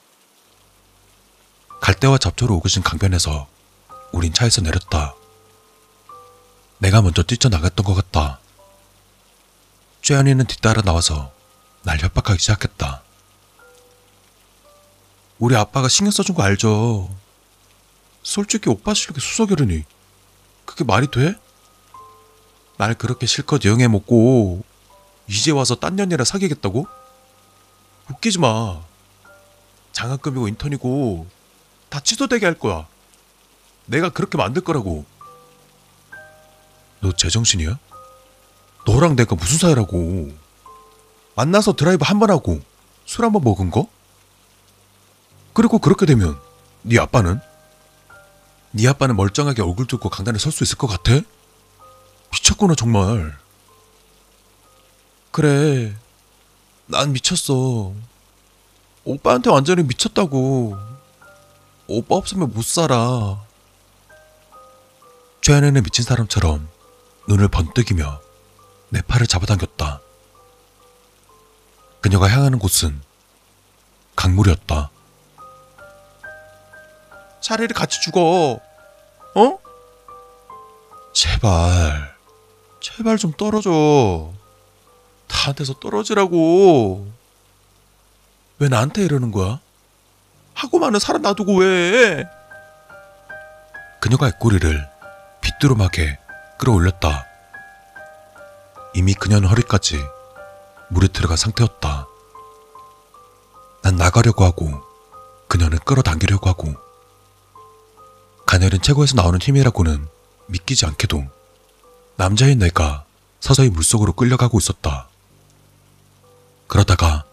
갈대와 1.80 2.18
잡초로 2.18 2.56
오그신 2.56 2.82
강변에서 2.82 3.48
우린 4.12 4.32
차에서 4.32 4.60
내렸다. 4.60 5.14
내가 6.78 7.02
먼저 7.02 7.22
뛰쳐나갔던 7.22 7.84
것 7.84 7.94
같다. 7.94 8.40
최연이는 10.00 10.46
뒤따라 10.46 10.82
나와서 10.82 11.32
날 11.82 11.98
협박하기 12.00 12.38
시작했다. 12.40 13.02
우리 15.38 15.56
아빠가 15.56 15.88
신경 15.88 16.12
써준 16.12 16.34
거 16.34 16.42
알죠? 16.44 17.10
솔직히 18.22 18.70
오빠 18.70 18.94
실력이 18.94 19.20
수석이라니 19.20 19.84
그게 20.64 20.84
말이 20.84 21.08
돼? 21.10 21.34
날 22.78 22.94
그렇게 22.94 23.26
실컷 23.26 23.64
여행해 23.64 23.88
먹고 23.88 24.62
이제 25.28 25.50
와서 25.50 25.74
딴 25.76 25.96
년이랑 25.96 26.24
사귀겠다고? 26.24 26.86
웃기지 28.10 28.38
마. 28.40 28.80
장학금이고 29.92 30.48
인턴이고 30.48 31.26
다 31.88 32.00
취소되게 32.00 32.46
할 32.46 32.58
거야. 32.58 32.86
내가 33.86 34.08
그렇게 34.08 34.36
만들 34.38 34.62
거라고. 34.62 35.04
너 37.00 37.12
제정신이야? 37.12 37.78
너랑 38.86 39.16
내가 39.16 39.34
무슨 39.36 39.58
사이라고? 39.58 40.30
만나서 41.34 41.74
드라이브 41.74 42.04
한 42.04 42.18
번 42.18 42.30
하고 42.30 42.60
술 43.06 43.24
한 43.24 43.32
번 43.32 43.42
먹은 43.44 43.70
거? 43.70 43.88
그리고 45.52 45.78
그렇게 45.78 46.06
되면 46.06 46.38
네 46.82 46.98
아빠는? 46.98 47.40
네 48.72 48.88
아빠는 48.88 49.16
멀쩡하게 49.16 49.62
얼굴 49.62 49.86
들고 49.86 50.08
강단에 50.08 50.38
설 50.38 50.50
수 50.52 50.64
있을 50.64 50.78
것 50.78 50.86
같아? 50.86 51.20
미쳤구나 52.32 52.74
정말. 52.74 53.36
그래, 55.30 55.94
난 56.86 57.12
미쳤어. 57.12 57.92
오빠한테 59.04 59.50
완전히 59.50 59.82
미쳤다고. 59.82 60.76
오빠 61.88 62.14
없으면 62.16 62.52
못 62.52 62.64
살아. 62.64 63.44
최연애는 65.40 65.82
미친 65.82 66.04
사람처럼 66.04 66.68
눈을 67.28 67.48
번뜩이며 67.48 68.20
내 68.90 69.02
팔을 69.02 69.26
잡아당겼다. 69.26 70.00
그녀가 72.00 72.28
향하는 72.28 72.58
곳은 72.58 73.00
강물이었다. 74.14 74.90
차라리 77.40 77.74
같이 77.74 78.00
죽어. 78.00 78.60
어? 79.34 79.58
제발, 81.12 82.11
제발 82.82 83.16
좀 83.16 83.32
떨어져. 83.32 84.32
다한테서 85.28 85.74
떨어지라고. 85.74 87.08
왜 88.58 88.68
나한테 88.68 89.02
이러는 89.04 89.30
거야? 89.30 89.60
하고 90.54 90.78
많은 90.78 90.98
사람 90.98 91.22
놔두고 91.22 91.60
왜? 91.60 92.24
그녀가 94.00 94.28
입꼬리를 94.28 94.88
빗두름하게 95.40 96.18
끌어올렸다. 96.58 97.24
이미 98.94 99.14
그녀는 99.14 99.48
허리까지 99.48 100.02
물에 100.90 101.08
들어간 101.08 101.36
상태였다. 101.36 102.06
난 103.82 103.96
나가려고 103.96 104.44
하고 104.44 104.82
그녀는 105.48 105.78
끌어당기려고 105.78 106.48
하고 106.48 106.74
가늘은 108.44 108.82
최고에서 108.82 109.16
나오는 109.16 109.40
힘이라고는 109.40 110.06
믿기지 110.46 110.84
않게도 110.86 111.24
남자인 112.22 112.60
내가 112.60 113.04
서서히 113.40 113.68
물속으로 113.68 114.12
끌려가고 114.12 114.56
있었다. 114.56 115.08
그러다가 116.68 117.24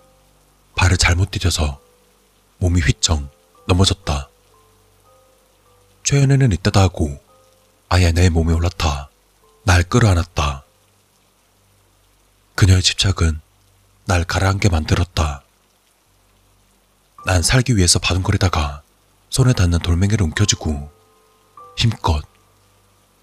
발을 0.75 0.97
잘못 0.97 1.29
디뎌서 1.29 1.79
몸이 2.57 2.81
휘청 2.81 3.29
넘어졌다. 3.67 4.29
최연애는 6.03 6.53
이따다 6.53 6.81
하고 6.81 7.23
아예 7.87 8.11
내 8.11 8.29
몸에 8.29 8.51
올라타 8.51 9.11
날 9.61 9.83
끌어안았다. 9.83 10.63
그녀의 12.55 12.81
집착은 12.81 13.39
날 14.05 14.23
가라앉게 14.23 14.69
만들었다. 14.69 15.43
난 17.27 17.43
살기 17.43 17.77
위해서 17.77 17.99
바둥거리다가 17.99 18.81
손에 19.29 19.53
닿는 19.53 19.77
돌멩이를 19.77 20.23
움켜쥐고 20.23 20.91
힘껏 21.77 22.23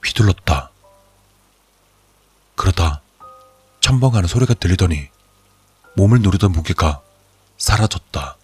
휘둘렀다. 0.05 0.71
그러다 2.57 3.03
첨벙하는 3.81 4.29
소리가 4.29 4.55
들리더니 4.55 5.09
몸을 5.97 6.21
누르던 6.21 6.53
무게가 6.53 7.01
사라졌다. 7.59 8.37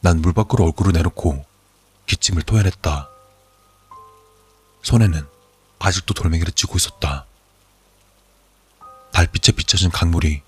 난 0.00 0.18
물 0.18 0.32
밖으로 0.32 0.64
얼굴을 0.64 0.92
내놓고 0.92 1.44
기침을 2.06 2.42
토해냈다. 2.42 3.08
손에는 4.82 5.26
아직도 5.80 6.14
돌멩이를 6.14 6.52
쥐고 6.52 6.76
있었다. 6.76 7.26
달빛에 9.12 9.52
비춰진 9.52 9.90
강물이 9.90 10.42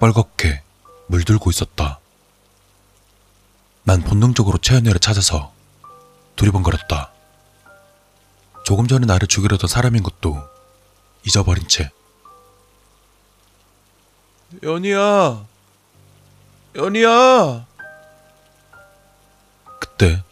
뻘겋게 0.00 0.62
물들고 1.08 1.50
있었다. 1.50 2.00
난 3.84 4.02
본능적으로 4.02 4.58
최연애를 4.58 4.98
찾아서 4.98 5.52
두리번거렸다. 6.36 7.12
조금 8.64 8.86
전에 8.88 9.04
나를 9.06 9.28
죽이려던 9.28 9.68
사람인 9.68 10.02
것도 10.02 10.42
잊어버린 11.26 11.66
채 11.68 11.90
연희야, 14.62 15.46
연희야. 16.76 17.66
그때 19.80 20.22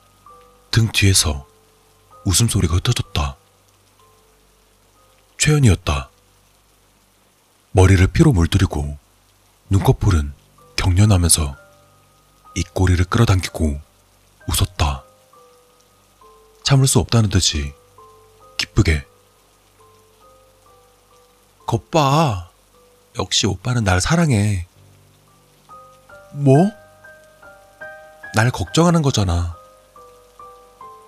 등 0.70 0.90
뒤에서 0.92 1.46
웃음소리가 2.24 2.76
흩어졌다. 2.76 3.36
최연이었다. 5.38 6.08
머리를 7.72 8.06
피로 8.08 8.32
물들이고 8.32 8.96
눈꺼풀은 9.70 10.32
경련하면서 10.76 11.56
입꼬리를 12.54 13.04
끌어당기고 13.06 13.80
웃었다. 14.46 15.02
참을 16.62 16.86
수 16.86 17.00
없다는 17.00 17.28
듯이 17.28 17.72
기쁘게. 18.56 19.11
겉봐. 21.72 22.50
역시 23.18 23.46
오빠는 23.46 23.84
날 23.84 23.98
사랑해. 24.02 24.66
뭐? 26.32 26.70
날 28.34 28.50
걱정하는 28.50 29.00
거잖아. 29.00 29.56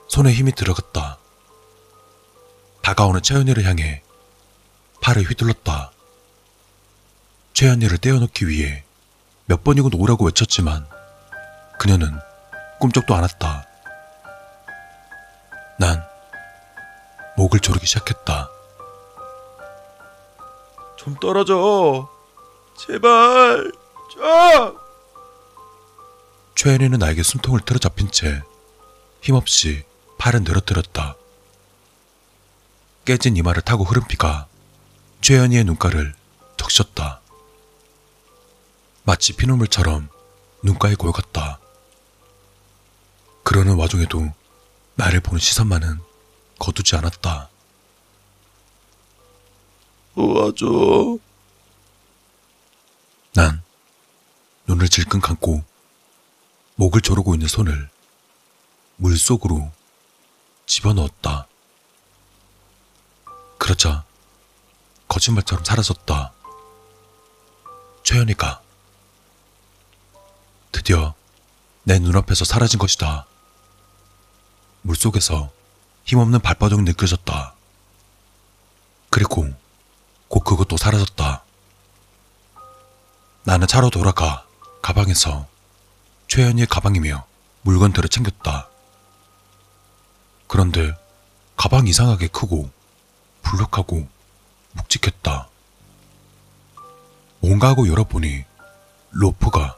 손에 0.08 0.32
힘이 0.32 0.52
들어갔다. 0.52 1.18
다가오는 2.82 3.20
채연이를 3.20 3.64
향해 3.64 4.02
팔을 5.02 5.24
휘둘렀다. 5.24 5.90
채연이를 7.52 7.98
떼어놓기 7.98 8.48
위해 8.48 8.84
몇 9.44 9.64
번이고 9.64 9.90
놓으라고 9.90 10.24
외쳤지만 10.24 10.86
그녀는 11.78 12.18
꿈쩍도 12.80 13.14
않았다. 13.14 13.66
난 15.78 16.02
목을 17.36 17.60
조르기 17.60 17.84
시작했다. 17.86 18.53
좀 21.04 21.14
떨어져. 21.16 22.08
제발. 22.78 23.70
좀. 24.10 24.78
최연이는 26.54 26.98
나에게 26.98 27.22
숨통을 27.22 27.60
틀어 27.60 27.78
잡힌 27.78 28.10
채 28.10 28.42
힘없이 29.20 29.84
팔을 30.16 30.44
늘어뜨렸다. 30.44 31.16
깨진 33.04 33.36
이마를 33.36 33.60
타고 33.60 33.84
흐른 33.84 34.02
피가 34.08 34.46
최연이의 35.20 35.64
눈가를 35.64 36.14
적셨다. 36.56 37.20
마치 39.02 39.34
피눈물처럼 39.34 40.08
눈가에 40.62 40.94
고여갔다. 40.94 41.58
그러는 43.42 43.74
와중에도 43.74 44.32
나를 44.94 45.20
보는 45.20 45.38
시선만은 45.38 46.00
거두지 46.58 46.96
않았다. 46.96 47.50
도와줘. 50.14 51.18
난 53.34 53.62
눈을 54.66 54.88
질끈 54.88 55.20
감고 55.20 55.64
목을 56.76 57.00
조르고 57.00 57.34
있는 57.34 57.48
손을 57.48 57.90
물 58.96 59.16
속으로 59.18 59.70
집어넣었다. 60.66 61.46
그러자 63.58 64.04
거짓말처럼 65.08 65.64
사라졌다. 65.64 66.32
최연이가 68.04 68.62
드디어 70.72 71.14
내 71.82 71.98
눈앞에서 71.98 72.44
사라진 72.44 72.78
것이다. 72.78 73.26
물속에서 74.82 75.50
힘없는 76.04 76.40
발바닥이 76.40 76.82
느껴졌다. 76.82 77.54
그리고 79.10 79.48
곧 80.34 80.42
그것도 80.42 80.76
사라졌다. 80.76 81.44
나는 83.44 83.68
차로 83.68 83.90
돌아가 83.90 84.44
가방에서 84.82 85.46
최연이의 86.26 86.66
가방이며 86.66 87.24
물건들을 87.62 88.08
챙겼다. 88.08 88.68
그런데 90.48 90.92
가방 91.56 91.86
이상하게 91.86 92.26
크고 92.26 92.68
불룩하고 93.42 94.08
묵직했다. 94.72 95.48
뭔가 97.38 97.68
하고 97.68 97.86
열어보니 97.86 98.44
로프가 99.12 99.76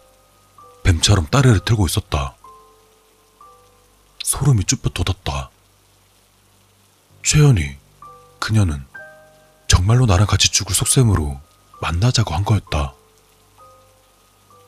뱀처럼 0.84 1.26
따르르 1.26 1.60
들고 1.66 1.84
있었다. 1.84 2.34
소름이 4.24 4.64
쭈뼛 4.64 4.94
돋았다. 4.94 5.50
최연이, 7.22 7.76
그녀는 8.38 8.86
정말로 9.76 10.06
나랑 10.06 10.26
같이 10.26 10.50
죽을 10.50 10.74
속셈으로 10.74 11.38
만나자고 11.82 12.34
한 12.34 12.46
거였다. 12.46 12.94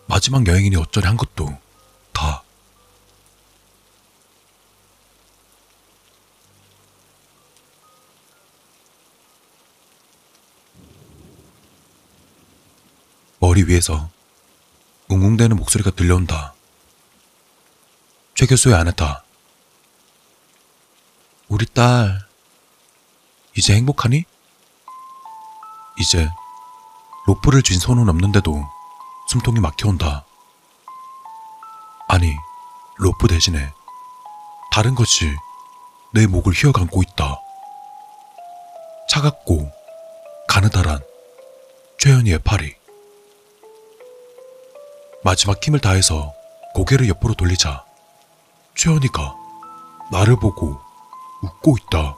마지막 0.07 0.47
여행이니 0.47 0.77
어쩌리 0.77 1.07
한 1.07 1.17
것도 1.17 1.59
다 2.13 2.43
머리 13.39 13.63
위에서 13.63 14.11
웅웅대는 15.09 15.57
목소리가 15.57 15.91
들려온다. 15.93 16.53
최 18.35 18.45
교수의 18.45 18.75
아내다. 18.75 19.25
우리 21.49 21.65
딸, 21.65 22.29
이제 23.57 23.75
행복하니? 23.75 24.25
이제 26.01 26.31
로프를 27.27 27.63
쥔 27.63 27.79
손은 27.79 28.09
없는데도 28.09 28.65
숨통이 29.29 29.61
막혀온다. 29.61 30.25
아니, 32.09 32.35
로프 32.97 33.29
대신에 33.29 33.73
다른 34.71 34.95
것이 34.95 35.35
내 36.15 36.27
목을 36.27 36.53
휘어감고 36.53 37.03
있다. 37.03 37.41
차갑고 39.11 39.71
가느다란 40.49 41.01
최연이의 41.99 42.39
팔이. 42.39 42.75
마지막 45.25 45.63
힘을 45.63 45.81
다해서 45.81 46.33
고개를 46.75 47.09
옆으로 47.09 47.35
돌리자 47.35 47.85
최연이가 48.77 49.35
나를 50.13 50.37
보고 50.37 50.81
웃고 51.43 51.77
있다. 51.79 52.17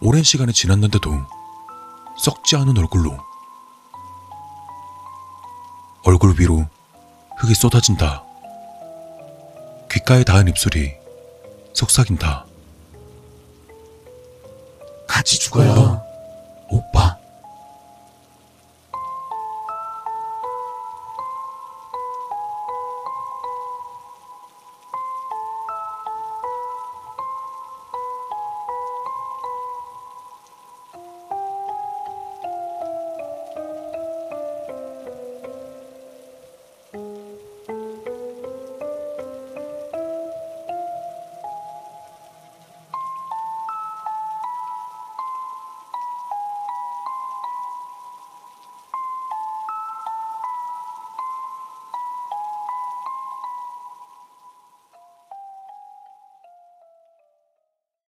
오랜 0.00 0.22
시간이 0.22 0.52
지났는데도 0.52 1.10
썩지 2.18 2.56
않은 2.56 2.76
얼굴로 2.78 3.16
얼굴 6.04 6.38
위로 6.38 6.66
흙이 7.38 7.54
쏟아진다. 7.54 8.22
귓가에 9.90 10.24
닿은 10.24 10.48
입술이 10.48 10.92
속삭인다. 11.72 12.44
같이 15.08 15.38
죽어요. 15.38 16.03